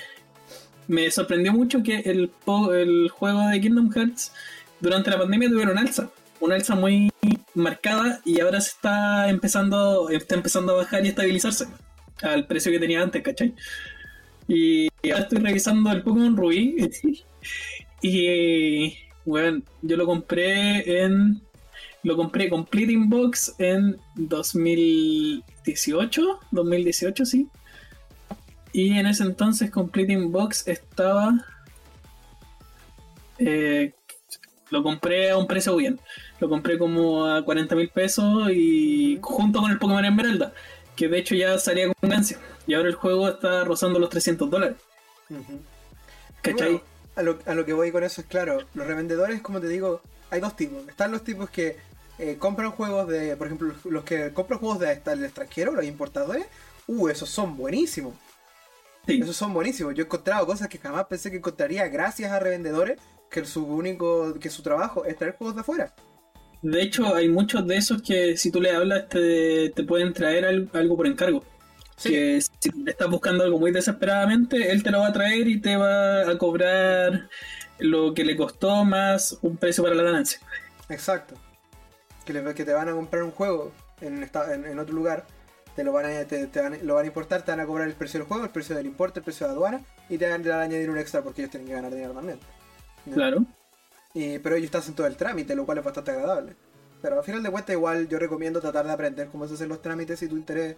[0.88, 2.32] me sorprendió mucho que el,
[2.74, 4.32] el juego de Kingdom Hearts
[4.80, 6.10] durante la pandemia tuvieron alza.
[6.40, 7.12] Una alza muy
[7.54, 11.66] marcada y ahora se está empezando, está empezando a bajar y estabilizarse
[12.20, 13.54] al precio que tenía antes, ¿cachai?
[14.48, 16.90] Y ahora estoy revisando el Pokémon Rubí
[18.02, 21.40] y bueno, yo lo compré en.
[22.02, 26.40] Lo compré Completing Box en 2018.
[26.50, 27.46] 2018, sí.
[28.72, 31.44] Y en ese entonces Completing Box estaba.
[33.38, 33.92] Eh,
[34.70, 36.00] lo compré a un precio bien.
[36.38, 40.54] Lo compré como a 40 mil pesos y junto con el Pokémon Esmeralda,
[40.96, 42.38] que de hecho ya salía con ganancia.
[42.66, 44.78] Y ahora el juego está rozando los 300 dólares.
[46.40, 46.80] ¿Cachai?
[47.16, 50.00] a lo, a lo que voy con eso es claro, los revendedores, como te digo,
[50.30, 50.88] hay dos tipos.
[50.88, 51.76] Están los tipos que
[52.20, 56.46] eh, compran juegos de, por ejemplo, los que compran juegos de, del extranjero, los importadores,
[56.86, 58.14] uh, esos son buenísimos.
[59.06, 59.94] Esos son buenísimos.
[59.94, 63.00] Yo he encontrado cosas que jamás pensé que encontraría gracias a revendedores,
[63.30, 65.94] que su único, que su trabajo es traer juegos de afuera.
[66.60, 70.68] De hecho, hay muchos de esos que si tú le hablas te, te pueden traer
[70.74, 71.42] algo por encargo.
[72.02, 75.76] Que si estás buscando algo muy desesperadamente, él te lo va a traer y te
[75.76, 77.28] va a cobrar
[77.78, 80.40] lo que le costó más un precio para la ganancia.
[80.88, 81.34] Exacto.
[82.32, 85.26] Que, que te van a comprar un juego en, en, otro lugar,
[85.76, 86.48] te lo, van a, te,
[86.82, 88.86] lo van a importar, te van a cobrar el precio del juego, el precio del
[88.86, 91.68] importe, el precio de aduana y te van a añadir un extra porque ellos tienen
[91.68, 92.38] que ganar dinero también.
[93.12, 93.44] Claro.
[94.14, 96.56] Y, pero ellos están en todo el trámite, lo cual es bastante agradable.
[97.00, 99.80] Pero al final de cuentas igual yo recomiendo tratar de aprender cómo se hacen los
[99.80, 100.76] trámites si tu interés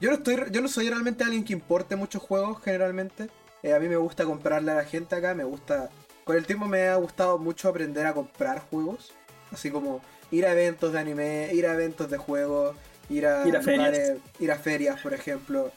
[0.00, 3.28] yo no, estoy, yo no soy realmente alguien que importe muchos juegos generalmente.
[3.62, 5.90] Eh, a mí me gusta comprarle a la gente acá, me gusta...
[6.24, 9.12] Con el tiempo me ha gustado mucho aprender a comprar juegos.
[9.50, 12.76] Así como ir a eventos de anime, ir a eventos de juegos,
[13.08, 15.72] ir a, ir a ferias, ir a ferias por ejemplo.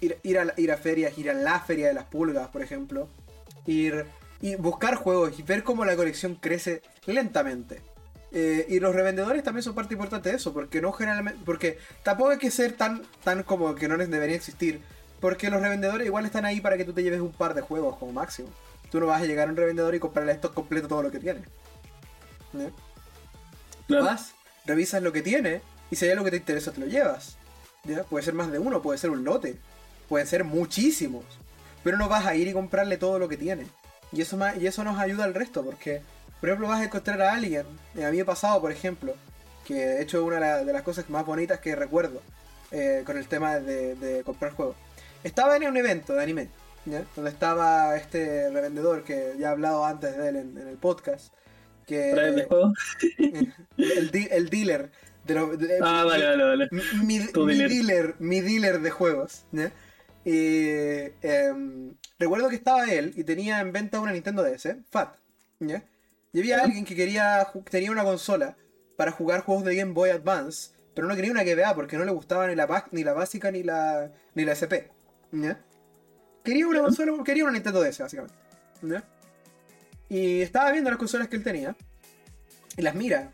[0.00, 3.08] Ir, ir, a, ir a ferias, ir a la feria de las pulgas, por ejemplo.
[3.66, 4.06] Ir
[4.40, 7.80] y buscar juegos y ver cómo la colección crece lentamente.
[8.32, 12.30] Eh, y los revendedores también son parte importante de eso, porque no generalmente, porque tampoco
[12.30, 14.80] hay que ser tan, tan como que no les debería existir,
[15.20, 17.96] porque los revendedores igual están ahí para que tú te lleves un par de juegos
[17.96, 18.48] como máximo.
[18.90, 21.18] Tú no vas a llegar a un revendedor y comprarle esto completo todo lo que
[23.86, 24.02] tiene.
[24.02, 24.32] Vas,
[24.64, 25.60] revisas lo que tiene
[25.90, 27.36] y si hay algo que te interesa te lo llevas.
[27.84, 28.02] ¿Ya?
[28.04, 29.56] Puede ser más de uno, puede ser un lote,
[30.08, 31.24] pueden ser muchísimos,
[31.84, 33.66] pero no vas a ir y comprarle todo lo que tiene.
[34.12, 36.02] Y eso, y eso nos ayuda al resto, porque
[36.40, 37.66] por ejemplo, vas a encontrar a alguien.
[37.94, 39.14] Eh, a mí ha pasado, por ejemplo,
[39.64, 42.20] que de hecho una de las cosas más bonitas que recuerdo
[42.70, 44.76] eh, con el tema de, comprar juegos.
[45.24, 46.48] Estaba en un evento de anime,
[46.84, 51.32] donde estaba este revendedor que ya he hablado antes de él en, el podcast.
[51.86, 52.48] Que, el,
[54.30, 54.90] el, dealer.
[55.24, 55.38] De
[55.82, 56.68] ah, vale, vale, vale.
[57.02, 58.16] Mi, dealer.
[58.18, 59.44] mi dealer de juegos.
[60.24, 60.66] Y
[61.22, 65.16] em, recuerdo que estaba él y tenía en venta una Nintendo DS, Fat.
[65.60, 68.56] Y había alguien que quería tenía una consola
[68.96, 72.10] para jugar juegos de Game Boy Advance, pero no quería una GBA porque no le
[72.10, 74.90] gustaba ni la, ni la básica ni la, ni la SP.
[76.42, 78.34] Quería una consola, quería una Nintendo DS, básicamente.
[80.08, 81.76] Y estaba viendo las consolas que él tenía.
[82.76, 83.32] Y las mira.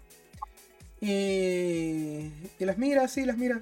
[1.01, 3.61] Y, y las mira, sí, las mira.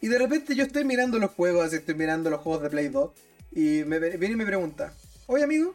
[0.00, 3.10] Y de repente yo estoy mirando los juegos, estoy mirando los juegos de Play 2.
[3.52, 4.92] Y me viene y me pregunta,
[5.26, 5.74] oye amigo,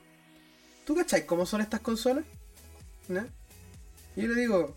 [0.86, 2.24] ¿tú cacháis cómo son estas consolas?
[4.16, 4.76] Y yo le digo,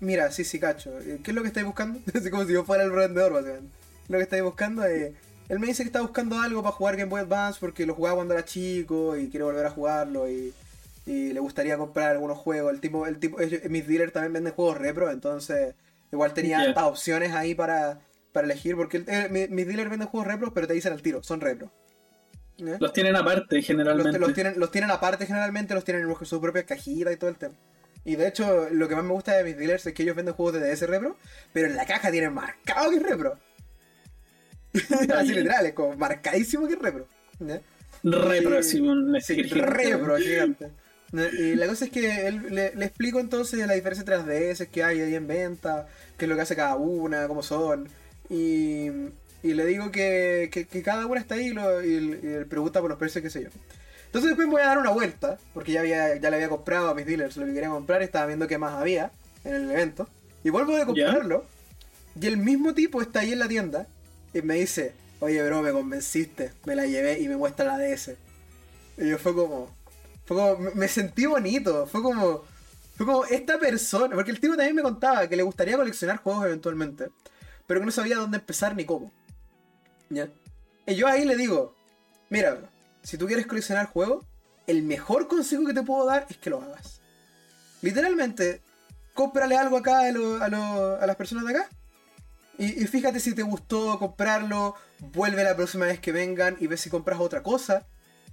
[0.00, 0.92] mira, sí, sí, cacho,
[1.22, 2.00] ¿qué es lo que estáis buscando?
[2.14, 3.70] Así como si yo fuera el vendedor, básicamente.
[4.08, 5.12] Lo que estáis buscando es...
[5.48, 8.16] Él me dice que está buscando algo para jugar Game Boy Advance porque lo jugaba
[8.16, 10.28] cuando era chico y quiere volver a jugarlo
[11.06, 12.72] le gustaría comprar algunos juegos.
[12.72, 13.38] El tipo, el tipo,
[13.68, 15.74] mis dealers también venden juegos repro, entonces
[16.10, 18.00] igual tenía tantas opciones ahí para,
[18.34, 18.98] elegir porque
[19.30, 21.72] mis dealers venden juegos repro, pero te dicen al tiro, son repro.
[22.58, 24.18] Los tienen aparte generalmente.
[24.18, 27.36] Los, tienen, los tienen aparte generalmente, los tienen en su propia cajita y todo el
[27.36, 27.54] tema.
[28.04, 30.34] Y de hecho, lo que más me gusta de mis dealers es que ellos venden
[30.34, 31.16] juegos de DS Repro,
[31.52, 33.38] pero en la caja tienen marcado que es Repro.
[35.16, 37.06] Así literal, es como marcadísimo que es Repro.
[38.02, 38.80] Repro, sí,
[39.52, 40.70] Repro, gigante.
[41.12, 44.82] Y la cosa es que él, le, explico entonces la diferencia entre las DS que
[44.82, 45.86] hay ahí en venta,
[46.16, 47.88] qué es lo que hace cada una, cómo son.
[48.30, 48.86] Y,
[49.42, 52.98] y le digo que, que, cada una está ahí y, lo, y, pregunta por los
[52.98, 53.48] precios, qué sé yo.
[54.06, 56.94] Entonces después voy a dar una vuelta, porque ya, había, ya le había comprado a
[56.94, 59.10] mis dealers lo que quería comprar, estaba viendo qué más había
[59.44, 60.08] en el evento.
[60.44, 61.44] Y vuelvo a comprarlo.
[62.20, 63.86] Y el mismo tipo está ahí en la tienda
[64.34, 68.12] y me dice, oye bro, me convenciste, me la llevé y me muestra la DS.
[68.98, 69.74] Y yo fue como,
[70.24, 72.44] fue como, me sentí bonito, fue como,
[72.96, 76.46] fue como esta persona, porque el tipo también me contaba que le gustaría coleccionar juegos
[76.46, 77.10] eventualmente,
[77.66, 79.12] pero que no sabía dónde empezar ni cómo.
[80.86, 81.74] Y yo ahí le digo,
[82.28, 82.58] mira,
[83.02, 84.24] si tú quieres coleccionar juegos,
[84.66, 87.00] el mejor consejo que te puedo dar es que lo hagas.
[87.80, 88.62] Literalmente,
[89.14, 91.68] cómprale algo acá a, las personas de acá.
[92.58, 96.90] Y, fíjate si te gustó comprarlo, vuelve la próxima vez que vengan y ve si
[96.90, 97.86] compras otra cosa.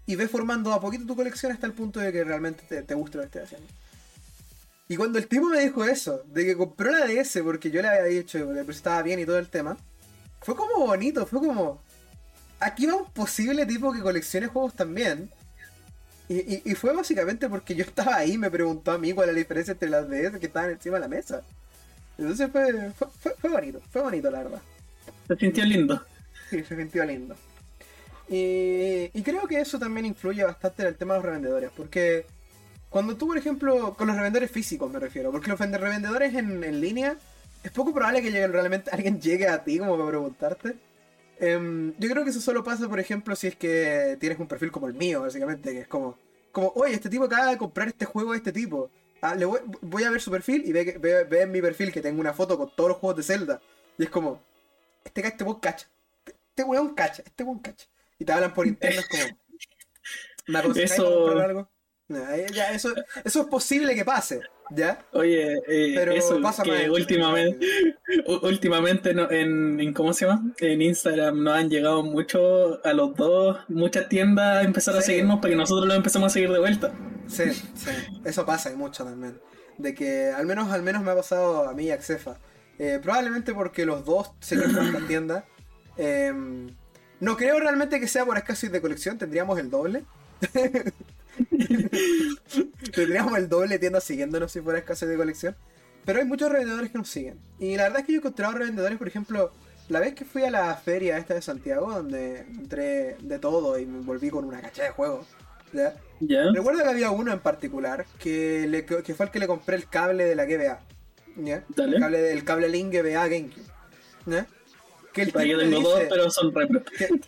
[0.10, 2.95] Y ve formando a poquito tu colección hasta el punto de que realmente te, te
[2.95, 3.68] guste lo que estés haciendo.
[4.88, 7.89] Y cuando el tipo me dijo eso, de que compró la DS porque yo le
[7.89, 9.78] había dicho que estaba bien y todo el tema,
[10.41, 11.80] fue como bonito, fue como.
[12.60, 15.30] Aquí va un posible tipo que coleccione juegos también.
[16.28, 19.39] Y, fue básicamente porque yo estaba ahí y me preguntó a mí cuál era la
[19.39, 21.43] diferencia entre las DS que estaban encima de la mesa.
[22.18, 22.91] Entonces fue,
[23.39, 24.62] fue, bonito, fue bonito la verdad.
[25.28, 26.03] Se sintió lindo.
[26.49, 27.36] Sí, se sintió lindo.
[28.30, 32.25] Y, y, creo que eso también influye bastante en el tema de los revendedores, porque
[32.89, 36.80] cuando tú, por ejemplo, con los revendedores físicos me refiero, porque los revendedores en, en
[36.80, 37.17] línea
[37.63, 40.75] es poco probable que llegue, realmente alguien llegue a ti como para preguntarte.
[41.39, 44.71] Em, yo creo que eso solo pasa, por ejemplo, si es que tienes un perfil
[44.71, 46.17] como el mío, básicamente, que es como,
[46.51, 48.89] como oye, este tipo acaba de comprar este juego a este tipo.
[49.21, 52.21] Ah, le voy, a ver su perfil y ve, ve, en mi perfil que tengo
[52.21, 53.61] una foto con todos los juegos de Zelda.
[53.97, 54.41] Y es como,
[55.03, 55.88] este, este weón cacha.
[56.25, 57.88] Este weón cacha, este weón cacha.
[58.20, 59.39] Y te hablan por internet como,
[60.47, 61.70] ¿me aconsejáis comprar algo?
[62.74, 62.93] eso,
[63.24, 64.41] eso es posible que pase,
[64.72, 65.05] ¿ya?
[65.13, 67.65] Oye, eh, Pero eso pasa que últimamente,
[68.41, 70.53] últimamente en, ¿cómo se llama?
[70.59, 75.39] En Instagram nos han llegado mucho a los dos, muchas tiendas a empezar a seguirnos
[75.39, 76.91] para que nosotros los empecemos a seguir de vuelta.
[77.28, 77.91] Sí, sí,
[78.26, 79.39] eso pasa y mucho también.
[79.78, 82.38] De que al menos, al menos me ha pasado a mí y a Xefa.
[82.80, 85.45] Eh, probablemente porque los dos seguimos en la tienda.
[87.20, 90.03] No creo realmente que sea por escasez de colección, tendríamos el doble.
[92.93, 95.55] Tendríamos el doble de tiendas siguiéndonos si fuera escasez de colección.
[96.05, 97.39] Pero hay muchos revendedores que nos siguen.
[97.59, 99.51] Y la verdad es que yo he encontrado revendedores, por ejemplo,
[99.89, 103.86] la vez que fui a la feria esta de Santiago, donde entré de todo y
[103.86, 105.28] me volví con una cacha de juegos,
[105.74, 105.95] ¿ya?
[106.53, 109.88] Recuerdo que había uno en particular que, le, que fue el que le compré el
[109.88, 110.80] cable de la GBA.
[111.38, 111.63] ¿ya?
[111.78, 113.65] El, cable, el cable Link GBA GameCube.
[114.26, 114.47] ¿ya?
[115.14, 116.53] Que el tipo yo tengo dos, pero son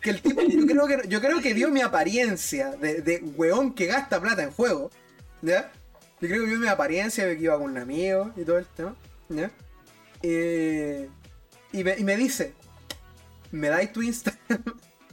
[0.00, 3.74] que, el tipo, yo creo que, yo creo que vio mi apariencia de, de weón
[3.74, 4.90] que gasta plata en juego.
[5.42, 5.72] ¿Ya?
[6.20, 8.94] Yo creo que vio mi apariencia, que iba con un amigo y todo el tema.
[9.28, 9.50] ¿Ya?
[10.22, 11.08] Eh,
[11.72, 12.54] y, me, y me dice,
[13.50, 14.62] ¿me dais tu Instagram?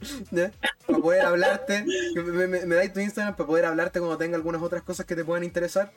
[0.86, 4.82] Para poder hablarte, me, me, dais tu Instagram para poder hablarte cuando tenga algunas otras
[4.82, 5.92] cosas que te puedan interesar.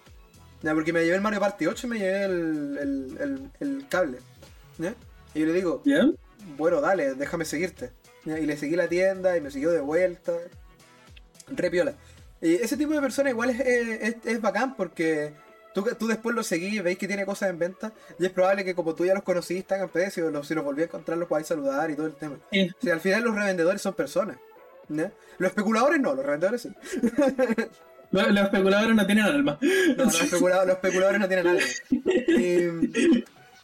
[0.61, 0.73] ¿Ya?
[0.73, 4.17] Porque me llevé el Mario Party 8 y me llevé el, el, el, cable.
[4.77, 4.93] ¿ya?
[5.33, 5.81] Y yo le digo,
[6.57, 7.91] bueno, dale, déjame seguirte.
[8.25, 10.33] Y le seguí la tienda y me siguió de vuelta.
[11.47, 11.93] Re piola.
[12.41, 15.33] Y ese tipo de personas igual es, es, es bacán porque
[15.73, 18.75] Tú, tú después lo seguís, veis que tiene cosas en venta y es probable que
[18.75, 21.27] como tú ya los conocís, están en precio, los, si los volví a encontrar los
[21.27, 22.37] podéis saludar y todo el tema.
[22.51, 24.37] Si al final los revendedores son personas.
[24.87, 26.69] Los especuladores no, los revendedores sí.
[28.11, 29.57] Los, especuladores no tienen alma.
[29.97, 31.63] No, los, especuladores, no tienen alma.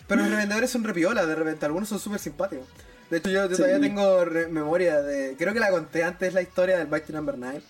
[0.09, 2.67] pero los revendedores son repiolas de repente, algunos son súper simpáticos.
[3.09, 5.35] De hecho, yo, todavía tengo memoria de.
[5.37, 7.61] Creo que la conté antes la historia del Mighty Number 9.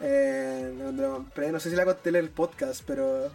[0.00, 0.72] Eh,
[1.52, 3.30] no sé si la conté en el podcast, pero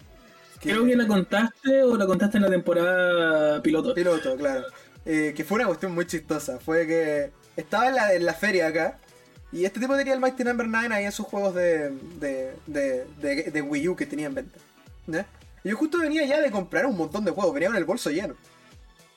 [0.64, 3.94] Creo que la contaste o la contaste en la temporada piloto.
[3.94, 4.66] Piloto, claro.
[5.06, 6.60] Eh, que fue una cuestión muy chistosa.
[6.60, 8.98] Fue que estaba en la, en la feria acá.
[9.52, 13.52] Y este tipo tenía el Mighty Number 9 ahí en sus juegos de, de, de,
[13.52, 14.58] de, Wii U que tenía en venta.
[15.64, 17.54] Y yo justo venía ya de comprar un montón de juegos.
[17.54, 18.36] Venía con el bolso lleno.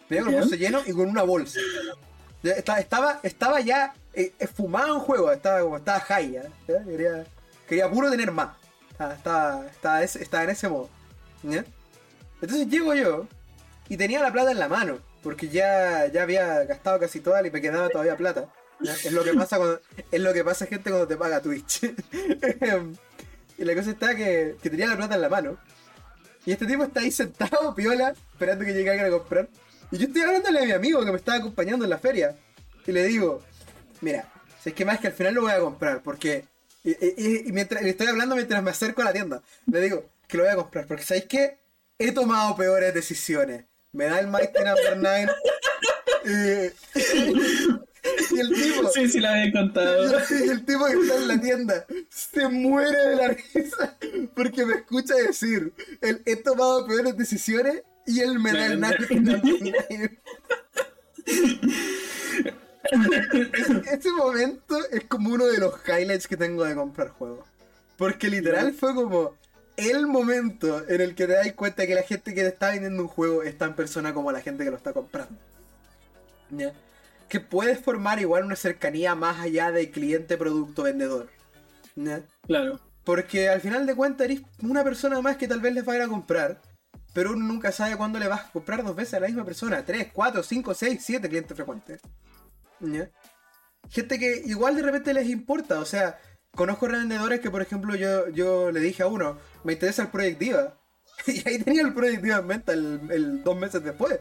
[0.09, 1.59] Venía con el bolso lleno y con una bolsa.
[2.43, 5.33] Estaba, estaba ya eh, fumado en juego.
[5.33, 6.43] Estaba como estaba high ya.
[6.85, 7.27] Quería,
[7.69, 8.57] quería puro tener más.
[8.91, 10.89] Estaba, estaba, estaba en ese modo.
[12.41, 13.27] Entonces llego yo
[13.89, 17.51] y tenía la plata en la mano, porque ya, ya había gastado casi toda y
[17.51, 18.49] me quedaba todavía plata.
[18.81, 19.81] Es lo que pasa cuando,
[20.11, 21.85] es lo que pasa gente cuando te paga Twitch.
[23.59, 25.57] y la cosa está que, que, tenía la plata en la mano.
[26.47, 29.49] Y este tipo está ahí sentado, piola, esperando que llegue alguien a comprar.
[29.91, 32.37] Y yo estoy hablándole a mi amigo que me estaba acompañando en la feria.
[32.87, 33.43] Y le digo,
[34.01, 34.33] mira,
[34.63, 36.45] si es que más que al final lo voy a comprar, porque...
[36.85, 39.43] Y, mientras, le estoy hablando mientras me acerco a la tienda.
[39.67, 40.87] Le digo, que lo voy a comprar.
[40.87, 41.59] Porque ¿sabéis qué?
[41.99, 43.65] He tomado peores decisiones.
[43.91, 44.97] Me da el Mighty Number
[46.25, 46.73] 9.
[48.31, 48.89] y el tipo.
[48.91, 50.19] Sí, sí, la había contado.
[50.45, 53.97] Y el tipo que está en la tienda se muere de la risa
[54.35, 60.19] porque me escucha decir: el, He tomado peores decisiones y él me da el 9.
[63.91, 67.47] Ese momento es como uno de los highlights que tengo de comprar juegos.
[67.97, 69.35] Porque literal fue como
[69.77, 73.03] el momento en el que te das cuenta que la gente que te está vendiendo
[73.03, 75.35] un juego es tan persona como la gente que lo está comprando.
[77.29, 81.29] Que puedes formar igual una cercanía más allá de cliente, producto, vendedor.
[82.47, 82.81] Claro.
[83.05, 85.97] Porque al final de cuentas eres una persona más que tal vez les va a
[85.97, 86.61] ir a comprar,
[87.13, 89.85] pero uno nunca sabe cuándo le vas a comprar dos veces a la misma persona.
[89.85, 92.01] Tres, cuatro, cinco, seis, siete clientes frecuentes.
[93.89, 96.19] Gente que igual de repente les importa, o sea,
[96.55, 100.39] conozco revendedores que, por ejemplo, yo, yo le dije a uno, me interesa el Project
[100.39, 100.75] Diva.
[101.27, 104.19] y ahí tenía el Project Diva en venta el, dos meses después.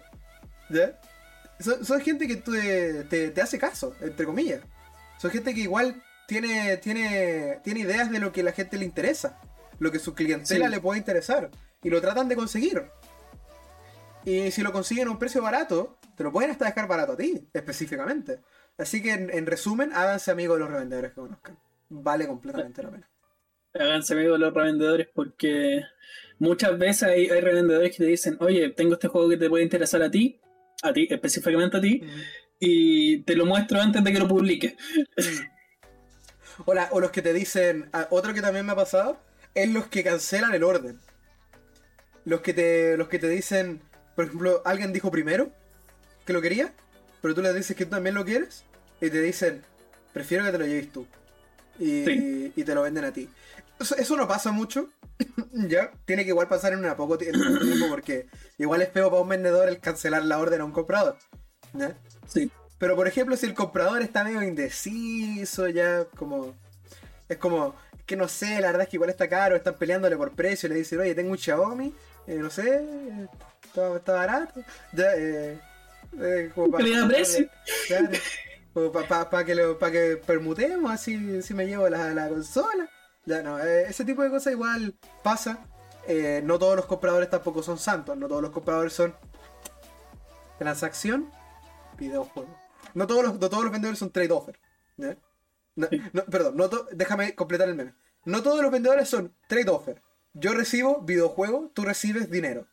[0.70, 1.00] ¿Ya?
[1.60, 4.62] Son, gente que te, te, hace caso, entre comillas.
[5.20, 9.40] Son gente que igual tiene, tiene, tiene ideas de lo que la gente le interesa.
[9.80, 11.50] Lo que su clientela le puede interesar.
[11.84, 12.84] Y lo tratan de conseguir.
[14.26, 17.18] Y si lo consiguen a un precio barato, te lo pueden hasta dejar barato a
[17.18, 18.40] ti, específicamente.
[18.78, 21.58] Así que en, en resumen, háganse amigos de los revendedores que conozcan
[21.90, 23.10] vale completamente la pena.
[23.74, 25.84] Háganse amigos los revendedores porque
[26.40, 30.02] muchas veces hay, revendedores que te dicen, oye, tengo este juego que te puede interesar
[30.02, 30.40] a ti,
[30.84, 32.02] a ti, específicamente a ti,
[32.60, 34.76] y te lo muestro antes de que lo publique.
[36.66, 39.20] o, o los que te dicen, ah, otro que también me ha pasado,
[39.54, 41.00] es los que cancelan el orden.
[42.26, 43.82] Los que te, los que te dicen,
[44.16, 45.52] por ejemplo, alguien dijo primero
[46.26, 46.74] que lo quería,
[47.22, 48.66] pero tú le dices que tú también lo quieres,
[49.00, 49.62] y te dicen,
[50.14, 51.06] prefiero que te lo lleves tú
[51.80, 53.30] y, te lo venden a ti.
[53.80, 54.90] Eso, no pasa mucho,
[55.52, 55.92] ya.
[56.06, 57.40] Tiene que igual pasar en una poco tiempo
[57.90, 61.18] porque igual es feo para un vendedor el cancelar la orden a un comprador.
[62.28, 62.52] Sí.
[62.78, 66.56] Pero por ejemplo, si el comprador está medio indeciso, ya como.
[67.28, 70.36] Es como que no sé, la verdad es que igual está caro, están peleándole por
[70.36, 71.94] precio, le dicen, oye, tengo un Xiaomi,
[72.28, 72.86] eh, no sé,
[73.66, 74.62] está, barato.
[74.94, 75.60] Ya, eh,
[76.22, 77.50] eh, como para, precio?
[79.30, 82.90] para que lo, para que permutemos así si me llevo la, la consola.
[83.26, 85.66] Ya no, eh, ese tipo de cosas igual pasa.
[86.08, 89.16] Eh, no todos los compradores tampoco son santos, no todos los compradores son
[90.60, 91.32] transacción,
[91.98, 92.56] videojuego.
[92.94, 94.60] No todos los, todos los vendedores son trade offer.
[96.30, 97.96] perdón, no déjame completar el meme.
[98.24, 100.02] No todos los vendedores son trade offer.
[100.34, 102.68] Yo recibo videojuego, tú recibes dinero.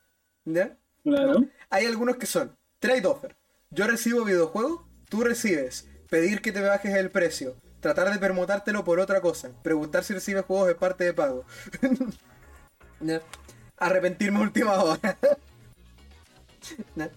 [1.03, 1.44] Claro.
[1.70, 3.36] Hay algunos que son trade offer.
[3.70, 5.88] Yo recibo videojuego, tú recibes.
[6.11, 7.57] Pedir que te bajes el precio.
[7.83, 9.51] Tratar de permutártelo por otra cosa.
[9.62, 11.45] Preguntar si recibes juegos es parte de pago.
[13.76, 15.18] Arrepentirme última hora.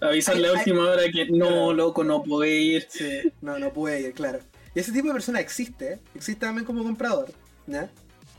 [0.01, 2.87] Avisarle a última hora que no, loco, no puede ir.
[3.41, 4.39] no, no puede ir, claro.
[4.73, 5.99] Y ese tipo de persona existe, ¿eh?
[6.15, 7.31] existe también como comprador.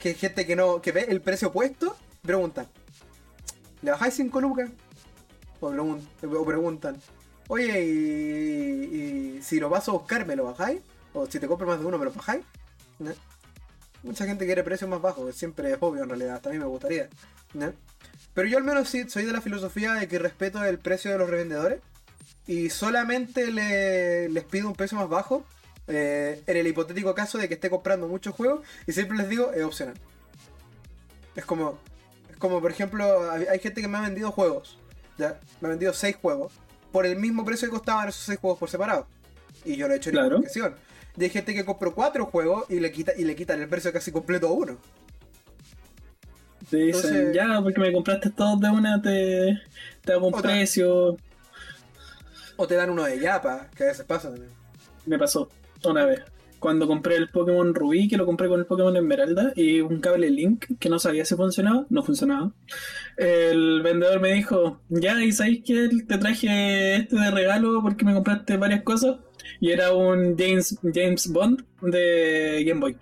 [0.01, 1.97] Que hay gente que no, que ve el precio puesto
[2.27, 2.66] pregunta,
[3.83, 4.68] ¿le bajáis 5 lucas?
[5.61, 5.70] O,
[6.45, 6.97] preguntan,
[7.49, 10.81] oye, y, si lo vas a buscar, ¿me lo bajáis?
[11.16, 12.44] O si te compro más de uno, ¿me lo bajáis?
[14.02, 17.08] Mucha gente quiere precios más bajos, siempre es obvio en realidad, también me gustaría.
[18.34, 21.16] Pero yo al menos sí soy de la filosofía de que respeto el precio de
[21.16, 21.80] los revendedores
[22.46, 25.44] y solamente les pido un precio más bajo
[25.88, 29.52] eh, en el hipotético caso de que esté comprando muchos juegos y siempre les digo
[29.52, 29.94] es opcional.
[31.34, 31.78] Es como,
[32.30, 34.78] es como por ejemplo, hay gente que me ha vendido juegos,
[35.16, 36.52] ya, me ha vendido 6 juegos
[36.92, 39.06] por el mismo precio que costaban esos 6 juegos por separado.
[39.64, 40.42] Y yo lo he hecho en claro.
[40.44, 40.48] Y
[41.24, 44.12] hay gente que compró 4 juegos y le, quita, y le quitan el precio casi
[44.12, 44.78] completo a uno.
[46.70, 49.60] Te dicen, ya, porque me compraste todos de una, te,
[50.02, 51.16] te hago un precio.
[52.56, 54.50] O te dan uno de Yapa, que a veces pasa también.
[55.04, 55.48] Me pasó
[55.84, 56.22] una vez.
[56.58, 60.30] Cuando compré el Pokémon Rubí, que lo compré con el Pokémon Esmeralda, y un cable
[60.30, 62.52] Link que no sabía si funcionaba, no funcionaba.
[63.16, 68.14] El vendedor me dijo, ya, ¿y sabéis que te traje este de regalo porque me
[68.14, 69.16] compraste varias cosas?
[69.61, 72.97] Y era un James, James Bond de Game Boy.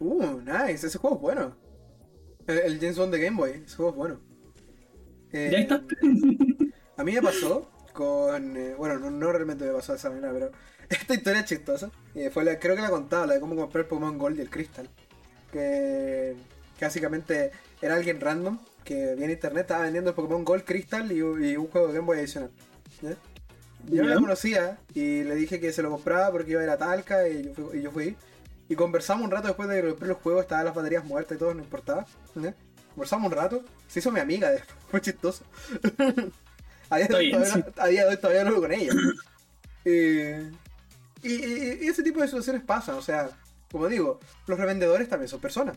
[0.00, 1.56] Uh, nice, ese juego es bueno.
[2.46, 4.20] El, James Bond de Game Boy, ese juego es bueno.
[5.32, 5.82] Eh, ya está.
[6.96, 8.56] a mí me pasó con.
[8.56, 10.50] Eh, bueno, no, realmente me pasó de esa manera, pero
[10.88, 11.90] esta historia es chistosa.
[12.14, 14.42] Y fue la, creo que la contaba, la de cómo comprar el Pokémon Gold y
[14.42, 14.88] el Crystal.
[15.52, 16.36] Que,
[16.80, 17.50] básicamente
[17.82, 21.66] era alguien random que viene a internet, estaba vendiendo el Pokémon Gold Crystal y, un
[21.66, 22.50] juego de Game Boy adicional.
[23.86, 26.70] Yo no la conocía y le dije que se lo compraba porque iba a ir
[26.70, 27.78] a Talca y yo fui.
[27.78, 28.16] Y yo fui
[28.68, 31.54] y conversamos un rato después de que los juegos, estaban las baterías muertas y todo,
[31.54, 32.06] no importaba.
[32.94, 34.50] Conversamos un rato, se hizo mi amiga,
[34.90, 35.44] fue chistoso.
[36.90, 38.92] a, día de hoy todavía, no lo con ella.
[39.84, 43.30] y, ese tipo de situaciones pasan, o sea,
[43.70, 45.76] como digo, los revendedores también son personas.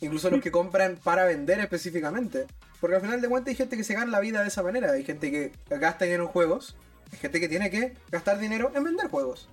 [0.00, 2.46] Incluso los que compran para vender específicamente.
[2.80, 4.92] Porque al final de cuentas hay gente que se gana la vida de esa manera.
[4.92, 6.76] Hay gente que gasta dinero en juegos.
[7.12, 9.48] Hay gente que tiene que gastar dinero en vender juegos.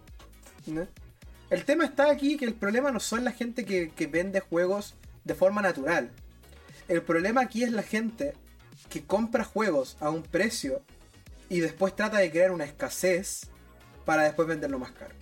[0.66, 0.88] ¿no?
[1.50, 5.36] El tema está aquí que el problema no son la gente que, vende juegos de
[5.36, 6.10] forma natural.
[6.88, 8.34] El problema aquí es la gente
[8.89, 10.82] que compra juegos a un precio
[11.50, 13.50] y después trata de crear una escasez
[14.04, 15.14] para después venderlo más caro.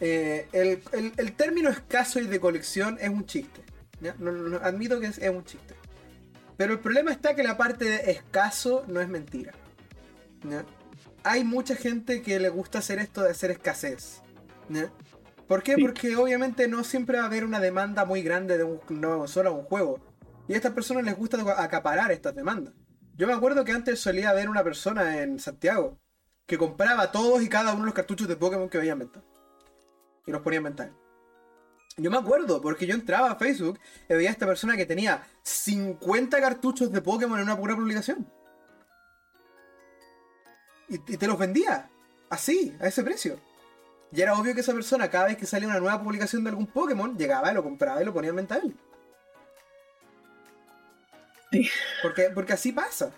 [0.00, 3.62] Eh, el, término escaso y de colección es un chiste.
[4.62, 5.74] admito que es, es, un chiste.
[6.56, 9.52] Pero el problema está que la parte de escaso no es mentira
[11.22, 14.22] hay mucha gente que le gusta hacer esto de hacer escasez.
[15.46, 15.76] ¿Por qué?
[15.78, 19.52] Porque obviamente no siempre va a haber una demanda muy grande de un, no solo
[19.52, 19.98] un juego.
[20.48, 22.74] Y a estas personas les gusta acaparar estas demandas.
[23.16, 25.98] Yo me acuerdo que antes solía haber una persona en Santiago
[26.46, 29.22] que compraba todos y cada uno de los cartuchos de Pokémon que veía en venta.
[30.26, 30.90] Y los ponía en venta.
[31.96, 35.26] Yo me acuerdo, porque yo entraba a Facebook y veía a esta persona que tenía
[35.42, 38.26] 50 cartuchos de Pokémon en una pura publicación
[40.90, 41.88] y, te los vendía.
[42.28, 43.40] Así, a ese precio.
[44.12, 46.66] Y era obvio que esa persona, cada vez que salía una nueva publicación de algún
[46.66, 48.76] Pokémon, llegaba y lo compraba y lo ponía en venta a él.
[52.02, 53.12] Porque, porque así pasa.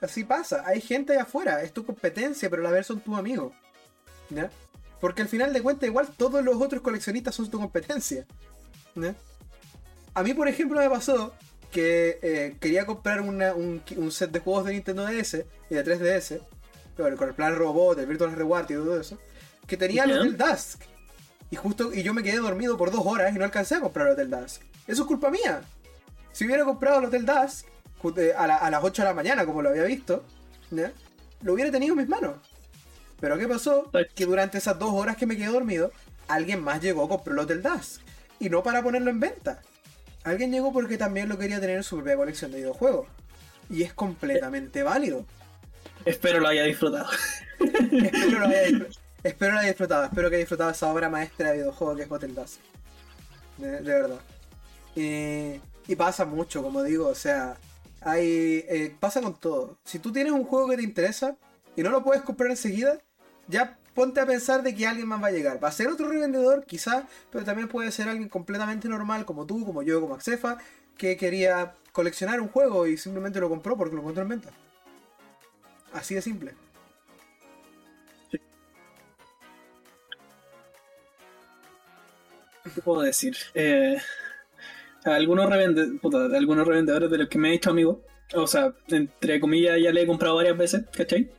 [0.00, 0.62] Así pasa.
[0.66, 3.52] Hay gente allá afuera, es tu competencia, pero a la vez son tus amigos.
[4.30, 4.50] ¿Ya?
[5.00, 8.26] Porque al final de cuentas, igual todos los otros coleccionistas son tu competencia.
[10.14, 11.34] A mí, por ejemplo, me pasó
[11.70, 13.42] que eh, quería comprar un,
[13.96, 16.40] un, set de juegos de Nintendo DS y de 3DS
[16.96, 19.18] con el plan robot, el Virtual Reward y todo eso,
[19.66, 20.82] que tenía el Hotel Dusk.
[21.50, 24.06] Y justo, y yo me quedé dormido por dos horas y no alcancé a comprar
[24.06, 24.62] el Hotel Dusk.
[24.86, 25.62] Eso es culpa mía.
[26.32, 27.66] Si hubiera comprado el Hotel Dusk
[28.16, 30.24] eh, a, las 8 de la mañana, como lo había visto,
[30.70, 32.36] lo hubiera tenido en mis manos.
[33.24, 33.90] Pero ¿qué pasó?
[34.14, 35.90] Que durante esas dos horas que me quedé dormido,
[36.28, 38.02] alguien más llegó a comprar el Hotel Dusk.
[38.38, 39.62] Y no para ponerlo en venta.
[40.24, 43.08] Alguien llegó porque también lo quería tener en su propia colección de videojuegos.
[43.70, 45.24] Y es completamente válido.
[46.04, 47.08] Espero lo haya disfrutado.
[47.60, 48.86] espero, lo haya,
[49.22, 50.04] espero lo haya disfrutado.
[50.04, 52.60] Espero que haya disfrutado esa obra maestra de videojuego que es Hotel Dusk.
[53.56, 54.20] De, verdad.
[54.94, 57.56] y pasa mucho, como digo, o sea,
[58.02, 59.78] hay, eh, pasa con todo.
[59.82, 61.38] Si tú tienes un juego que te interesa,
[61.76, 63.00] y no lo puedes comprar enseguida,
[63.48, 65.62] ya ponte a pensar de que alguien más va a llegar.
[65.62, 69.64] Va a ser otro revendedor, quizás, pero también puede ser alguien completamente normal, como tú,
[69.64, 70.58] como yo, como Axefa,
[70.98, 74.50] que quería coleccionar un juego y simplemente lo compró porque lo encontró en venta.
[75.92, 76.54] Así de simple.
[82.74, 83.36] ¿Qué puedo decir?
[83.54, 83.96] Eh,
[85.04, 88.02] algunos, algunos revendedores de los que me he hecho amigo,
[88.34, 91.30] o sea, entre comillas ya le he comprado varias veces, ¿cachai?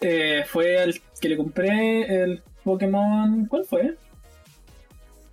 [0.00, 3.46] Eh, fue al que le compré el Pokémon.
[3.46, 3.96] ¿Cuál fue?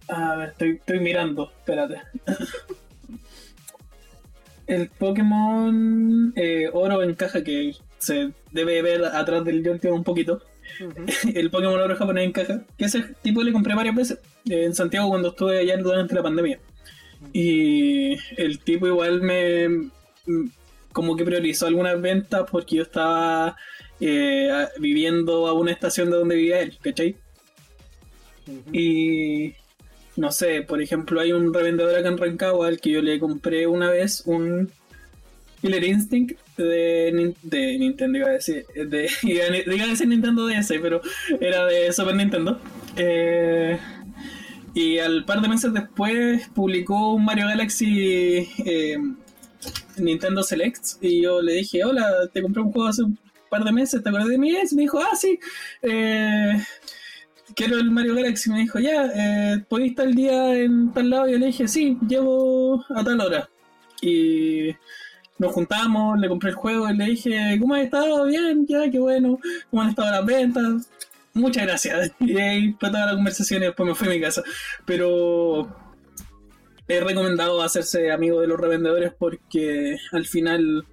[0.07, 2.01] A ver, estoy, estoy mirando, espérate.
[4.67, 10.41] el Pokémon eh, Oro en caja que se debe ver atrás del Yolteon un poquito.
[11.33, 12.61] el Pokémon Oro japonés en caja.
[12.77, 16.59] Que ese tipo le compré varias veces en Santiago cuando estuve allá durante la pandemia.
[17.31, 20.49] Y el tipo igual me mm,
[20.91, 23.55] como que priorizó algunas ventas porque yo estaba
[23.99, 27.15] eh, viviendo a una estación de donde vivía él, ¿cachai?
[28.71, 29.53] Y
[30.15, 33.67] no sé, por ejemplo, hay un revendedor acá en Rancagua al que yo le compré
[33.67, 34.71] una vez un
[35.61, 41.01] Killer Instinct de, de Nintendo, iba a decir, de, iba a decir Nintendo DS, pero
[41.39, 42.59] era de Super Nintendo.
[42.97, 43.79] Eh,
[44.75, 48.97] y al par de meses después publicó un Mario Galaxy eh,
[49.97, 53.17] Nintendo Select y yo le dije, hola, te compré un juego hace un
[53.53, 54.49] par de meses, ¿te acuerdas de mí?
[54.49, 55.39] Y me dijo, ah, sí,
[55.83, 56.53] eh,
[57.55, 58.49] quiero el Mario Galaxy.
[58.49, 61.27] Me dijo, ya, eh, ¿podéis estar el día en tal lado?
[61.27, 63.49] Y yo le dije, sí, llevo a tal hora.
[64.01, 64.75] Y
[65.37, 68.25] nos juntamos, le compré el juego y le dije, ¿cómo has estado?
[68.25, 69.39] Bien, ya, qué bueno.
[69.69, 70.89] ¿Cómo han estado las ventas?
[71.33, 72.11] muchas gracias.
[72.19, 74.43] Y ahí fue toda la conversación y después me fui a mi casa.
[74.85, 75.75] Pero
[76.87, 80.85] he recomendado hacerse amigo de los revendedores porque al final,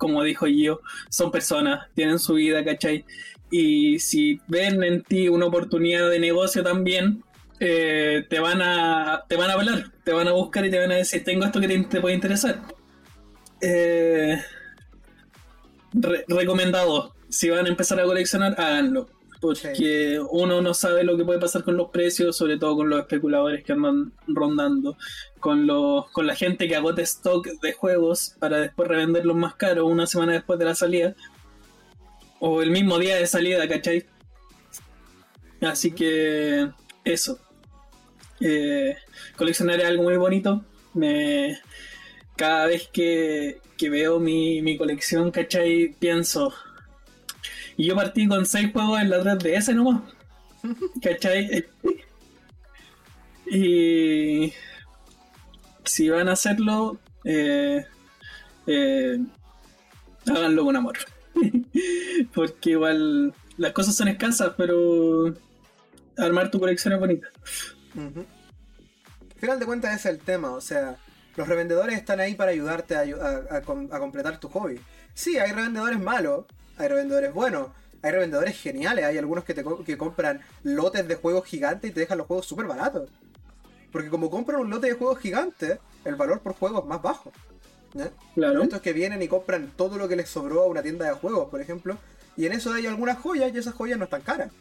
[0.00, 0.80] como dijo yo,
[1.10, 3.04] son personas, tienen su vida, ¿cachai?
[3.50, 7.22] Y si ven en ti una oportunidad de negocio también,
[7.60, 10.90] eh, te van a te van a hablar, te van a buscar y te van
[10.90, 12.62] a decir, tengo esto que te, puede interesar.
[13.60, 14.40] Eh,
[16.28, 21.40] recomendado, si van a empezar a coleccionar, háganlo porque uno no sabe lo que puede
[21.40, 24.96] pasar con los precios, sobre todo con los especuladores que andan rondando,
[25.38, 29.90] con los, con la gente que agote stock de juegos para después revenderlos más caros
[29.90, 31.14] una semana después de la salida,
[32.38, 34.06] o el mismo día de salida, ¿cachai?
[35.60, 36.70] Así que
[37.04, 37.38] eso.
[38.40, 38.96] Eh,
[39.36, 40.64] coleccionar es algo muy bonito.
[40.94, 41.58] Me,
[42.36, 45.94] cada vez que, que veo mi, mi colección, ¿cachai?
[45.98, 46.54] Pienso,
[47.80, 50.02] y yo partí con 6 juegos en la 3DS nomás.
[51.02, 51.64] ¿Cachai?
[53.46, 54.52] y
[55.82, 57.86] si van a hacerlo, eh,
[58.66, 59.18] eh,
[60.26, 60.98] háganlo con amor.
[62.34, 65.34] Porque igual las cosas son escasas, pero
[66.18, 67.28] armar tu colección es bonita.
[67.96, 70.98] Al final de cuentas ese es el tema, o sea,
[71.34, 74.78] los revendedores están ahí para ayudarte a completar tu hobby.
[75.14, 76.44] Sí, hay revendedores malos,
[76.80, 77.68] hay revendedores buenos,
[78.02, 82.00] hay revendedores geniales, hay algunos que te que compran lotes de juegos gigantes y te
[82.00, 83.10] dejan los juegos súper baratos.
[83.92, 87.32] Porque como compran un lote de juegos gigantes, el valor por juego es más bajo.
[88.34, 88.62] Claro.
[88.62, 91.50] Estos que vienen y compran todo lo que les sobró a una tienda de juegos,
[91.50, 91.98] por ejemplo,
[92.36, 94.52] y en eso hay algunas joyas y esas joyas no están caras.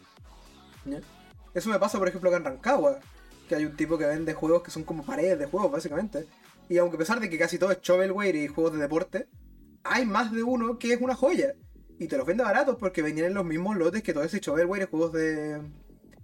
[1.53, 2.99] Eso me pasa, por ejemplo, acá en Rancagua,
[3.47, 6.25] que hay un tipo que vende juegos que son como paredes de juegos, básicamente.
[6.67, 9.27] Y aunque a pesar de que casi todo es shovelware y juegos de deporte,
[9.83, 11.53] hay más de uno que es una joya
[11.99, 14.83] y te los vende baratos porque venían en los mismos lotes que todo ese shovelware
[14.83, 15.61] y juegos de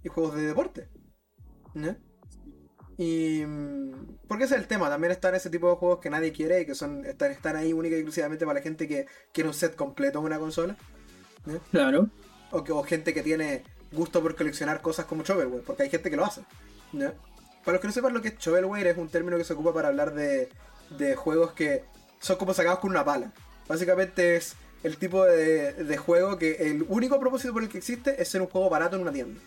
[0.02, 0.88] y juegos de deporte.
[1.74, 1.94] ¿no?
[2.96, 6.32] Y mm, porque ese es el tema, también están ese tipo de juegos que nadie
[6.32, 9.48] quiere y que son están, están ahí única y exclusivamente para la gente que quiere
[9.48, 10.76] un set completo en una consola.
[11.44, 11.60] ¿no?
[11.70, 12.08] Claro.
[12.50, 13.62] O, que, o gente que tiene
[13.92, 16.40] gusto por coleccionar cosas como shovelware, porque hay gente que lo hace.
[16.94, 17.12] ¿no?
[17.64, 19.74] Para los que no sepan lo que es shovelware es un término que se ocupa
[19.74, 20.48] para hablar de,
[20.96, 21.84] de juegos que
[22.18, 23.32] son como sacados con una pala.
[23.68, 28.28] Básicamente es el tipo de, juego que el único propósito por el que existe es
[28.28, 29.40] ser un juego barato en una tienda.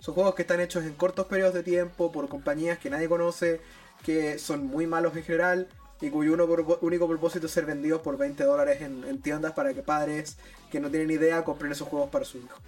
[0.00, 3.60] Son juegos que están hechos en cortos periodos de tiempo por compañías que nadie conoce,
[4.04, 5.68] que son muy malos en general
[6.00, 6.36] y cuyo
[6.80, 10.36] único propósito es ser vendidos por 20 dólares en, tiendas para que padres
[10.70, 12.58] que no tienen idea compren esos juegos para su hijo.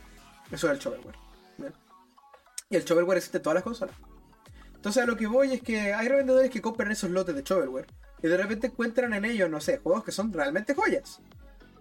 [0.50, 1.16] Eso es el shovelware.
[2.70, 3.94] Y el shovelware existe en todas las consolas.
[4.74, 7.86] Entonces a lo que voy es que hay revendedores que compran esos lotes de shovelware
[8.22, 11.20] y de repente encuentran en ellos, no sé, juegos que son realmente joyas.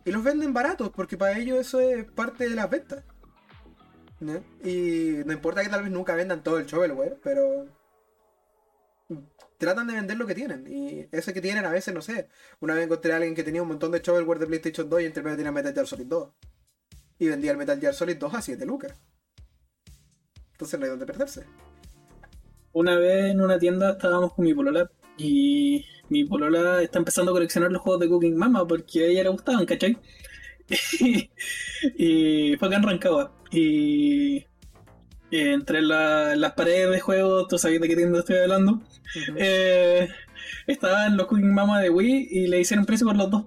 [0.05, 3.03] Y los venden baratos, porque para ellos eso es parte de las ventas.
[4.63, 7.67] Y no importa que tal vez nunca vendan todo el shovelware, pero.
[9.57, 10.65] tratan de vender lo que tienen.
[10.67, 12.29] Y ese que tienen a veces, no sé.
[12.59, 15.05] Una vez encontré a alguien que tenía un montón de shovelware de PlayStation 2 y
[15.05, 16.29] entre medio tenía Metal Gear Solid 2.
[17.19, 18.93] Y vendía el Metal Gear Solid 2 a 7 lucas.
[20.53, 21.45] Entonces no hay donde perderse.
[22.73, 27.35] Una vez en una tienda estábamos con mi polola y mi polola está empezando a
[27.35, 29.97] coleccionar los juegos de Cooking Mama porque a ella le gustaban, ¿cachai?
[31.97, 33.33] y fue acá en Rancagua.
[33.51, 34.45] Y
[35.31, 38.81] entre las paredes de juego, tú sabes de qué tienda estoy hablando,
[39.35, 40.07] eh,
[40.67, 43.43] estaban los Cooking Mama de Wii y le hicieron precio por los dos.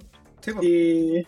[0.62, 1.22] y,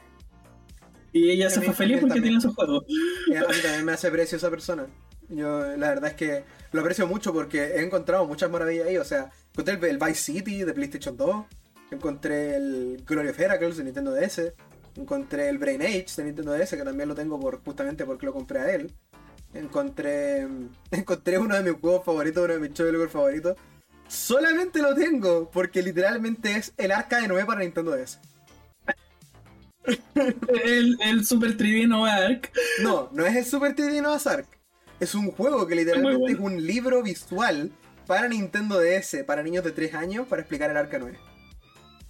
[1.12, 2.84] y, ella se fue feliz porque tiene sus juegos.
[2.84, 4.86] a mí también me hace precio esa persona.
[5.28, 8.96] Yo la verdad es que lo aprecio mucho porque he encontrado muchas maravillas ahí.
[8.96, 11.46] O sea, encontré el, Vice City de PlayStation 2,
[11.90, 14.52] encontré el Gloriofera, que es de Nintendo DS,
[14.96, 18.32] encontré el Brain Age de Nintendo DS, que también lo tengo por justamente porque lo
[18.32, 18.92] compré a él.
[19.54, 20.48] Encontré
[20.90, 23.56] encontré uno de mis juegos favoritos, uno de mis shows favoritos.
[24.08, 28.18] Solamente lo tengo porque literalmente es el arca de 9 para Nintendo DS.
[30.64, 32.52] el, el Super 3D Nova Arc.
[32.82, 34.61] No, no es el Super 3D Nova Arc.
[35.02, 37.72] Es un juego que literalmente es un libro visual
[38.06, 41.18] para Nintendo DS, para niños de 3 años, para explicar el Arca 9.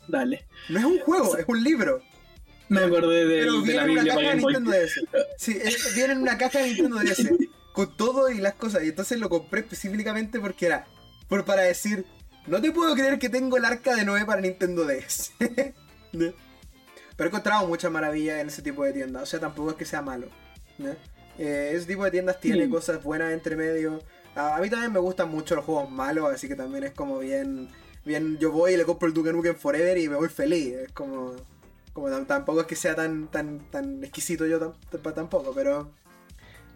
[0.08, 0.44] Dale.
[0.68, 2.02] No es un juego, es un libro.
[2.68, 5.00] Me acordé de, Pero de la Biblia una caja de Nintendo DS.
[5.38, 5.58] Sí,
[5.94, 7.30] viene en una caja de Nintendo DS.
[7.72, 8.84] Con todo y las cosas.
[8.84, 10.84] Y entonces lo compré específicamente porque era.
[11.30, 12.04] Por para decir.
[12.46, 15.32] No te puedo creer que tengo el arca de 9 para Nintendo DS.
[16.12, 16.34] Pero
[17.16, 19.22] he encontrado muchas maravillas en ese tipo de tiendas.
[19.22, 20.28] O sea, tampoco es que sea malo.
[21.38, 24.00] Eh, ese tipo de tiendas tiene cosas buenas entre medio.
[24.34, 27.68] A, mí también me gustan mucho los juegos malos, así que también es como bien.
[28.04, 30.74] Bien, yo voy y le compro el Duke Nukem Forever y me voy feliz.
[30.74, 31.34] Es como.
[31.92, 34.74] Como tampoco es que sea tan, tan, tan exquisito yo
[35.14, 35.90] tampoco, pero.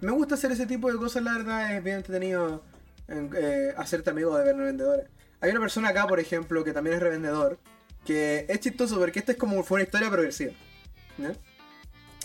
[0.00, 2.62] Me gusta hacer ese tipo de cosas, la verdad, es bien entretenido
[3.08, 5.06] eh, hacerte amigo de ver vendedores.
[5.40, 7.58] Hay una persona acá, por ejemplo, que también es revendedor,
[8.04, 10.52] que es chistoso porque esta es como fue una historia progresiva.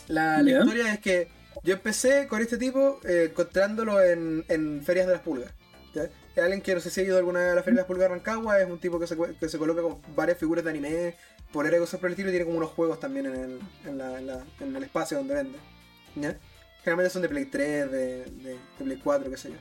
[0.08, 1.30] La, historia es que
[1.64, 5.52] yo empecé con este tipo eh, encontrándolo en, en, ferias de las pulgas.
[5.94, 7.88] Es alguien que no sé si ha ido alguna vez a la feria de las
[7.88, 10.70] pulgas de Rancagua, es un tipo que se, que se coloca con varias figuras de
[10.70, 11.16] anime,
[11.52, 13.60] por cosas por el estilo, y tiene como unos juegos también en el,
[14.60, 15.60] en el espacio donde vende.
[16.84, 19.58] Generalmente son de Play 3, de, de, Play 4, qué sé yo.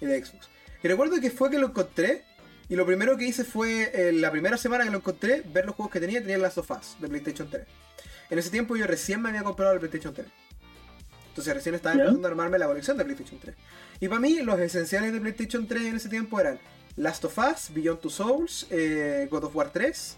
[0.00, 0.48] Y de Xbox.
[0.82, 2.24] Y recuerdo que fue que lo encontré.
[2.68, 5.76] Y lo primero que hice fue, eh, la primera semana que lo encontré, ver los
[5.76, 6.20] juegos que tenía.
[6.20, 7.64] Tenía las sofás de PlayStation 3.
[8.30, 10.26] En ese tiempo yo recién me había comprado el PlayStation 3.
[11.36, 13.54] Entonces recién estaba empezando a armarme la colección de PlayStation 3.
[14.00, 16.58] Y para mí los esenciales de PlayStation 3 en ese tiempo eran
[16.96, 20.16] Last of Us, Beyond Two Souls, eh, God of War 3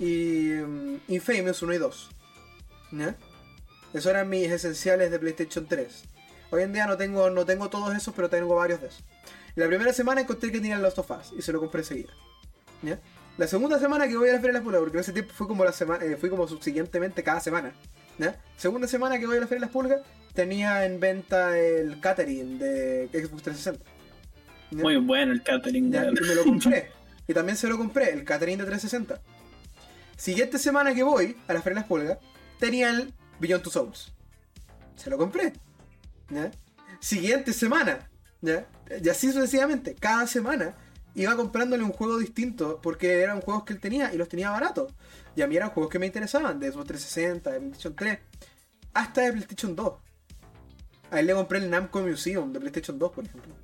[0.00, 2.10] y um, Infamous 1 y 2.
[3.94, 6.02] Esos eran mis esenciales de PlayStation 3.
[6.50, 9.04] Hoy en día no tengo, no tengo todos esos, pero tengo varios de esos.
[9.54, 12.12] La primera semana encontré que tenía Last of Us y se lo compré enseguida.
[13.38, 15.32] La segunda semana que voy a la Feria de las Pulgas, porque en ese tiempo
[15.32, 17.72] fue como la semana, eh, fui como subsiguientemente cada semana.
[18.56, 20.00] Segunda semana que voy a la Feria de las Pulgas,
[20.36, 23.84] tenía en venta el catering de Xbox 360.
[24.70, 25.86] Muy bueno el catering.
[25.86, 26.90] Y me lo compré.
[27.28, 29.20] y también se lo compré, el catering de 360.
[30.16, 32.18] Siguiente semana que voy a las Pulgas,
[32.58, 34.12] tenía el Beyond Two Souls.
[34.94, 35.52] Se lo compré.
[37.00, 38.08] Siguiente semana.
[38.40, 38.66] ¿ya?
[39.02, 39.94] Y así sucesivamente.
[39.94, 40.74] Cada semana
[41.14, 44.92] iba comprándole un juego distinto porque eran juegos que él tenía y los tenía baratos.
[45.34, 48.18] Y a mí eran juegos que me interesaban, de Xbox 360, de PlayStation 3,
[48.94, 50.05] hasta de PlayStation 2.
[51.10, 53.54] A él le compré el Namco Museum de PlayStation 2, por ejemplo.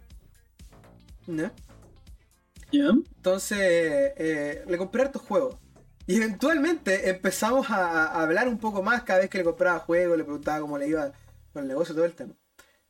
[1.27, 1.51] ¿No?
[2.73, 5.57] Entonces, eh, le compré hartos juegos.
[6.07, 10.25] Y eventualmente empezamos a, hablar un poco más cada vez que le compraba juegos, le
[10.25, 11.13] preguntaba cómo le iba
[11.53, 12.35] con el negocio, todo el tema.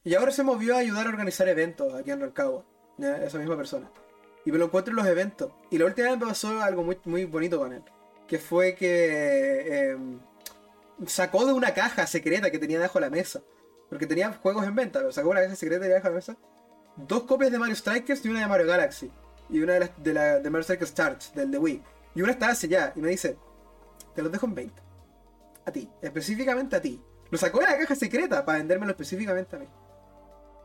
[0.04, 2.64] Y ahora se movió a ayudar a organizar eventos aquí en Rancagua,
[2.98, 3.90] esa misma persona.
[4.44, 5.52] Y me lo encuentro en los eventos.
[5.70, 7.82] Y la última vez me pasó algo muy, muy bonito con él.
[8.26, 10.18] Que fue que em,
[11.06, 13.42] sacó de una caja secreta que tenía debajo de la mesa.
[13.92, 16.36] Porque tenía juegos en venta, pero sacó una caja secreta debajo de la mesa.
[16.96, 19.10] Dos copias de Mario Strikers y una de Mario Galaxy.
[19.50, 21.82] Y una de, las, de, la, de Mario Strikers Charge, del de Wii.
[22.14, 23.36] Y una estaba sellada y me dice,
[24.14, 24.82] te los dejo en 20.
[25.66, 27.02] A ti, específicamente a ti.
[27.30, 29.66] Lo sacó de la caja secreta para vendérmelo específicamente a mí.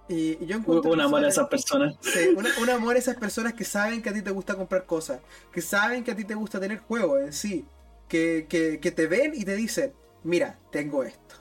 [0.07, 0.89] Y, yo encuentro...
[0.89, 1.97] Un amor a esas personas.
[1.99, 5.19] Sí, un, amor a esas personas que saben que a ti te gusta comprar cosas,
[5.51, 7.65] que saben que a ti te gusta tener juegos en sí,
[8.07, 9.91] que, que, te ven y te dicen,
[10.23, 11.35] mira, tengo esto.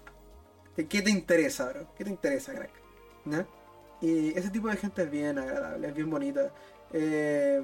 [0.84, 1.86] ¿Qué te interesa, bro?
[1.96, 2.70] ¿Qué te interesa, crack?
[3.24, 3.46] ¿No?
[4.00, 6.50] Y ese tipo de gente es bien agradable, es bien bonita.
[6.92, 7.62] Eh,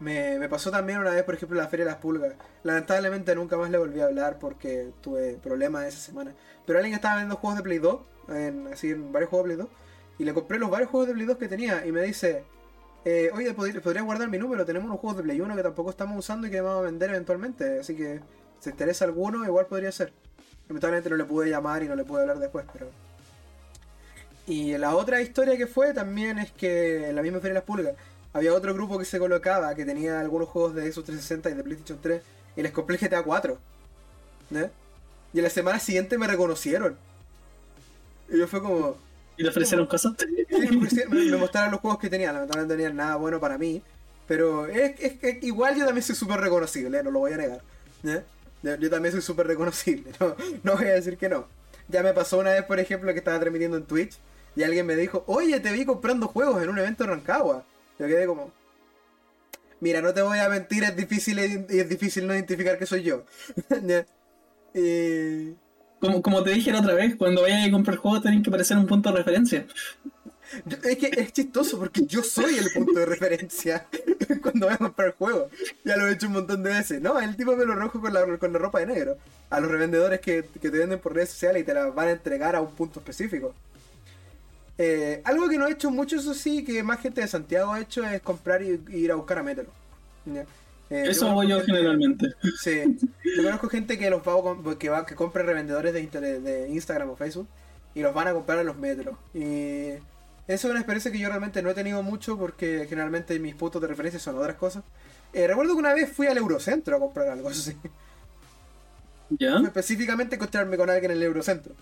[0.00, 2.34] me, pasó también una vez, por ejemplo, en la Feria de las Pulgas.
[2.62, 6.34] Lamentablemente nunca más le volví a hablar porque tuve problemas esa semana.
[6.66, 9.66] Pero alguien estaba vendiendo juegos de Play 2, en, así en varios juegos de Play
[9.66, 9.76] 2,
[10.18, 12.44] y le compré los varios juegos de Play 2 que tenía y me dice,
[13.04, 15.90] eh, oye, podría, podría guardar mi número, tenemos unos juegos de Play 1 que tampoco
[15.90, 18.20] estamos usando y que vamos a vender eventualmente, así que
[18.60, 20.12] si interesa alguno, igual podría ser.
[20.68, 22.88] Lamentablemente no le pude llamar y no le pude hablar después, pero...
[24.46, 27.64] Y la otra historia que fue también es que en la misma Feria de las
[27.64, 27.94] Pulgas
[28.32, 31.62] había otro grupo que se colocaba que tenía algunos juegos de Xbox 360 y de
[31.62, 32.22] PlayStation 3
[32.56, 33.58] y les compré GTA 4.
[34.50, 34.70] ¿no?
[35.32, 36.96] Y en la semana siguiente me reconocieron.
[38.28, 38.96] Y yo fue como...
[39.36, 40.12] ¿Y le ofrecieron cosas?
[40.50, 43.82] me, me, mostraron los juegos que tenían, lamentablemente no tenían nada bueno para mí.
[44.26, 47.60] Pero es, es, igual yo también soy súper reconocible, no lo voy a negar.
[48.64, 50.10] Yo, también soy súper reconocible,
[50.62, 51.46] no, voy a decir que no.
[51.88, 54.16] Ya me pasó una vez, por ejemplo, que estaba transmitiendo en Twitch
[54.56, 57.66] y alguien me dijo, oye, te vi comprando juegos en un evento en Rancagua.
[57.98, 58.52] Yo quedé como,
[59.80, 63.24] mira, no te voy a mentir, es difícil, es difícil no identificar que soy yo.
[66.00, 68.78] como, como te dije la otra vez, cuando vayas a comprar juegos tienen que parecer
[68.78, 69.66] un punto de referencia.
[70.84, 73.86] Es que es chistoso porque yo soy el punto de referencia
[74.42, 75.50] cuando voy a comprar juegos.
[75.84, 77.00] Ya lo he hecho un montón de veces.
[77.00, 79.16] No, el tipo me lo rojo con la, con la ropa de negro.
[79.50, 82.12] A los revendedores que, que te venden por redes sociales y te la van a
[82.12, 83.54] entregar a un punto específico.
[84.76, 87.80] Eh, algo que no he hecho mucho, eso sí, que más gente de Santiago ha
[87.80, 89.66] hecho es comprar y, ir a buscar a Metro.
[90.90, 92.34] Eh, eso hago yo generalmente.
[92.60, 92.98] Sí,
[93.36, 97.16] yo conozco gente que los va, que va que compra revendedores de, de Instagram o
[97.16, 97.46] Facebook
[97.94, 99.16] y los van a comprar a los metros.
[99.32, 99.92] Y
[100.46, 103.80] eso es una experiencia que yo realmente no he tenido mucho porque generalmente mis puntos
[103.80, 104.84] de referencia son otras cosas.
[105.32, 107.76] Eh, recuerdo que una vez fui al Eurocentro a comprar algo así.
[109.30, 109.56] ¿Ya?
[109.58, 111.74] Específicamente encontrarme con alguien en el Eurocentro.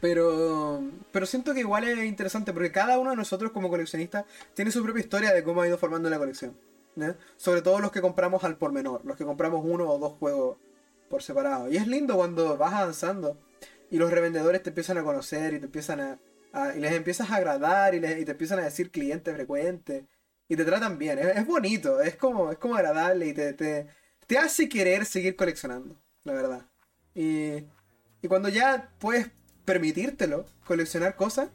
[0.00, 4.24] Pero, pero siento que igual es interesante porque cada uno de nosotros como coleccionistas
[4.54, 6.56] tiene su propia historia de cómo ha ido formando la colección.
[7.36, 10.58] Sobre todo los que compramos al por menor, los que compramos uno o dos juegos
[11.10, 11.70] por separado.
[11.70, 13.36] Y es lindo cuando vas avanzando
[13.90, 16.18] y los revendedores te empiezan a conocer y te empiezan a,
[16.74, 20.04] y les empiezas a agradar y, les, y, te empiezan a decir clientes frecuentes
[20.48, 21.18] y te tratan bien.
[21.18, 23.86] Es, bonito, es como, es como agradable y te, te,
[24.26, 26.66] te, hace querer seguir coleccionando, la verdad.
[27.14, 27.64] Y,
[28.22, 29.30] y cuando ya puedes
[29.64, 31.48] permitírtelo, coleccionar cosas,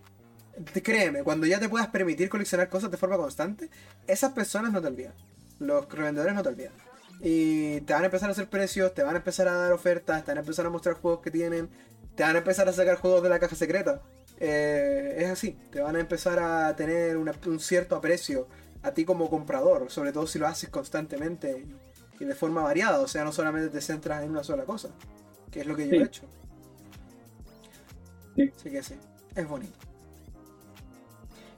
[0.83, 3.69] créeme, cuando ya te puedas permitir coleccionar cosas de forma constante,
[4.07, 5.13] esas personas no te olvidan.
[5.59, 6.73] Los revendedores no te olvidan.
[7.21, 10.23] Y te van a empezar a hacer precios, te van a empezar a dar ofertas,
[10.23, 11.69] te van a empezar a mostrar juegos que tienen,
[12.15, 14.01] te van a empezar a sacar juegos de la caja secreta.
[14.39, 18.47] Eh, es así, te van a empezar a tener un cierto aprecio
[18.83, 21.65] a ti como comprador, sobre todo si lo haces constantemente
[22.19, 24.89] y, de forma variada, o sea, no solamente te centras en una sola cosa,
[25.51, 26.23] que es lo que yo he hecho.
[28.35, 28.69] Sí.
[28.69, 28.95] que sí,
[29.35, 29.73] es bonito.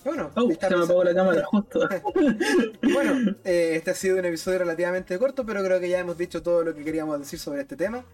[0.06, 1.80] Bueno, oh, se me apagó la cámara justo.
[2.94, 6.42] bueno, eh, este ha sido un episodio relativamente corto, pero creo que ya hemos dicho
[6.42, 8.06] todo lo que queríamos decir sobre este tema.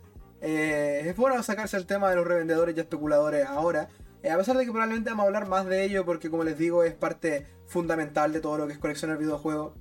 [0.42, 3.90] Eh, es bueno sacarse el tema de los revendedores y especuladores ahora,
[4.24, 6.58] eh, a pesar de que probablemente vamos a hablar más de ello, porque como les
[6.58, 9.74] digo, es parte fundamental de todo lo que es coleccionar videojuegos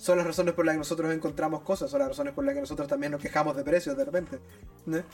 [0.00, 2.60] son las razones por las que nosotros encontramos cosas, son las razones por las que
[2.62, 4.38] nosotros también nos quejamos de precios de repente.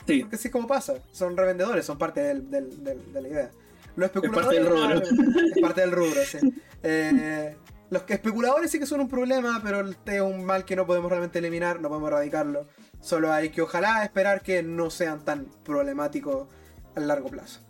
[0.05, 0.21] Sí.
[0.21, 3.51] Porque así es como pasa, son revendedores, son parte del, del, de la idea.
[3.97, 4.61] Los especuladores.
[4.61, 5.41] Es parte del rubro.
[5.55, 6.37] Es parte del rubro, sí.
[6.83, 7.57] Eh,
[7.89, 11.09] los que especuladores sí que son un problema, pero es un mal que no podemos
[11.09, 12.67] realmente eliminar, no podemos erradicarlo.
[13.01, 16.47] Solo hay que ojalá esperar que no sean tan problemáticos
[16.95, 17.61] a largo plazo.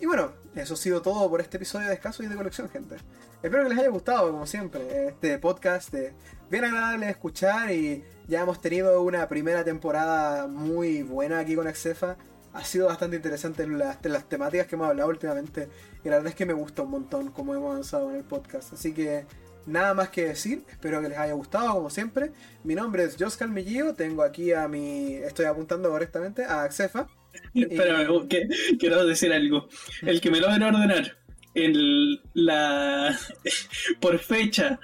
[0.00, 2.96] Y bueno, eso ha sido todo por este episodio de Escaso y de Colección, gente.
[3.42, 5.94] Espero que les haya gustado, como siempre, este podcast
[6.50, 11.66] bien agradable de escuchar y ya hemos tenido una primera temporada muy buena aquí con
[11.66, 12.16] Axefa.
[12.52, 15.68] Ha sido bastante interesante las, las temáticas que hemos hablado últimamente
[16.04, 18.72] y la verdad es que me gusta un montón cómo hemos avanzado en el podcast.
[18.72, 19.26] Así que
[19.66, 22.32] nada más que decir, espero que les haya gustado como siempre.
[22.62, 27.08] Mi nombre es Jos Calmillillo, tengo aquí a mi, estoy apuntando correctamente, a Axefa.
[27.54, 28.06] Espera,
[28.78, 29.68] quiero decir algo.
[30.02, 31.16] El que me lo a ordenar
[31.54, 33.18] en la
[34.00, 34.78] por fecha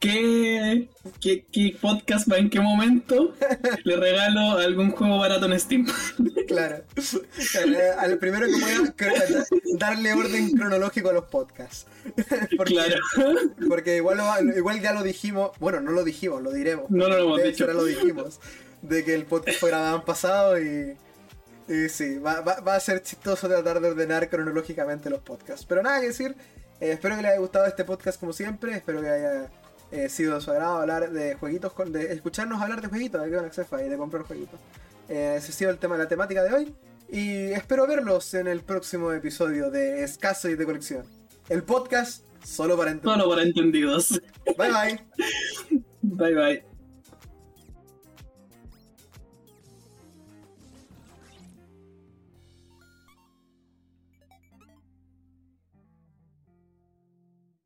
[0.00, 0.88] ¿Qué,
[1.20, 3.34] qué, podcast va en qué momento?
[3.84, 5.86] Le regalo algún juego barato en Steam.
[6.48, 6.82] Claro.
[7.98, 9.44] Al primero que pueda
[9.78, 11.86] darle orden cronológico a los podcasts.
[12.56, 12.96] Porque, claro.
[13.68, 14.18] Porque igual,
[14.56, 15.52] igual ya lo dijimos.
[15.60, 16.90] Bueno, no lo dijimos, lo diremos.
[16.90, 18.40] No, no lo hemos de hecho, ahora lo dijimos.
[18.82, 20.96] De que el podcast fue grabado en pasado y.
[21.68, 25.64] Y sí, va, va, a ser chistoso tratar de ordenar cronológicamente los podcasts.
[25.68, 26.34] Pero nada que decir.
[26.80, 28.74] Eh, espero que les haya gustado este podcast como siempre.
[28.74, 29.50] Espero que haya
[29.90, 33.84] eh, sido de su agrado hablar de jueguitos, de escucharnos hablar de jueguitos de Xefa
[33.84, 34.58] y de comprar jueguitos.
[35.08, 36.74] Eh, ese ha sido el tema, la temática de hoy.
[37.08, 41.04] Y espero verlos en el próximo episodio de Escaso y de Colección.
[41.48, 43.18] El podcast solo para entendidos.
[43.18, 44.22] Solo para entendidos.
[44.56, 45.82] Bye bye.
[46.02, 46.69] bye bye.